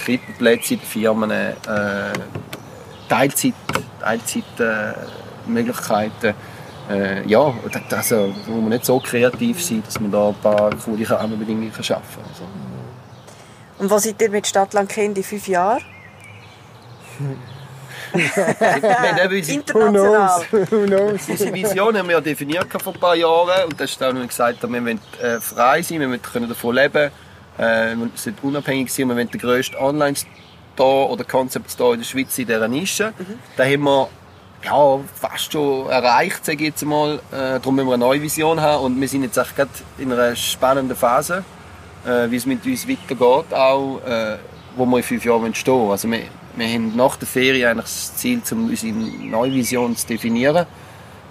[0.03, 1.53] Krippenplätze in den Firmen, äh,
[3.07, 3.53] Teilzeit,
[3.99, 6.33] Teilzeitmöglichkeiten.
[6.89, 7.53] Äh, ja,
[7.91, 12.03] also, wo man nicht so kreativ sein, dass man da ein paar coole Rahmenbedingungen schaffen
[12.15, 12.23] kann.
[12.29, 12.43] Also.
[13.77, 15.81] Und wo seid ihr mit Stadtland Kind in fünf Jahren?
[18.13, 20.41] International.
[20.51, 21.29] Who knows?
[21.29, 24.63] Unsere Vision haben wir ja definiert vor ein paar Jahren und das ist auch gesagt,
[24.63, 27.11] wir wollen äh, frei sein, wir können davon leben,
[27.59, 32.37] äh, wir sind unabhängig sein, wir wollen der grösste Online-Store oder Concept-Store in der Schweiz
[32.37, 33.13] in dieser Nische.
[33.17, 33.39] Mhm.
[33.57, 34.09] Da haben wir
[34.63, 37.19] ja, fast schon erreicht, sage ich jetzt mal.
[37.31, 40.11] Äh, darum müssen wir eine neue Vision haben und wir sind jetzt auch gerade in
[40.11, 41.43] einer spannenden Phase
[42.05, 44.37] äh, wie es mit uns weitergeht, auch, äh,
[44.75, 45.91] wo wir in fünf Jahren stehen wollen.
[45.91, 46.21] Also wir,
[46.55, 50.65] wir haben nach der Ferien eigentlich das Ziel, um unsere neue Vision zu definieren.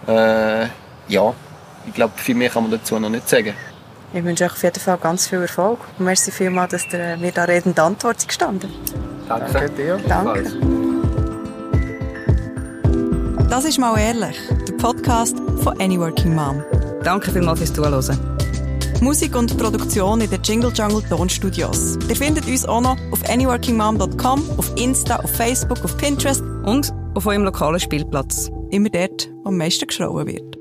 [0.07, 0.67] Äh,
[1.09, 1.35] ja,
[1.87, 3.55] ich glaube, viel mehr kann man dazu noch nicht sagen.
[4.13, 5.81] Ich wünsche euch auf jeden Fall ganz viel Erfolg.
[5.99, 8.71] Und merci vielmals, dass ihr mir da redende Antwort gestanden
[9.29, 9.53] Danke.
[9.53, 10.01] Danke dir.
[10.09, 10.45] Danke.
[13.51, 14.37] Das ist «Mal ehrlich»,
[14.67, 16.63] der Podcast von «Any Working Mom».
[17.03, 18.19] Danke vielmals fürs Zuhören.
[19.01, 21.97] Musik und Produktion in den Jingle Jungle Tonstudios.
[22.09, 27.27] Ihr findet uns auch noch auf anyworkingmom.com, auf Insta, auf Facebook, auf Pinterest und auf
[27.27, 28.51] eurem lokalen Spielplatz.
[28.71, 30.58] Immer dort, wo am meisten geschrauen wird.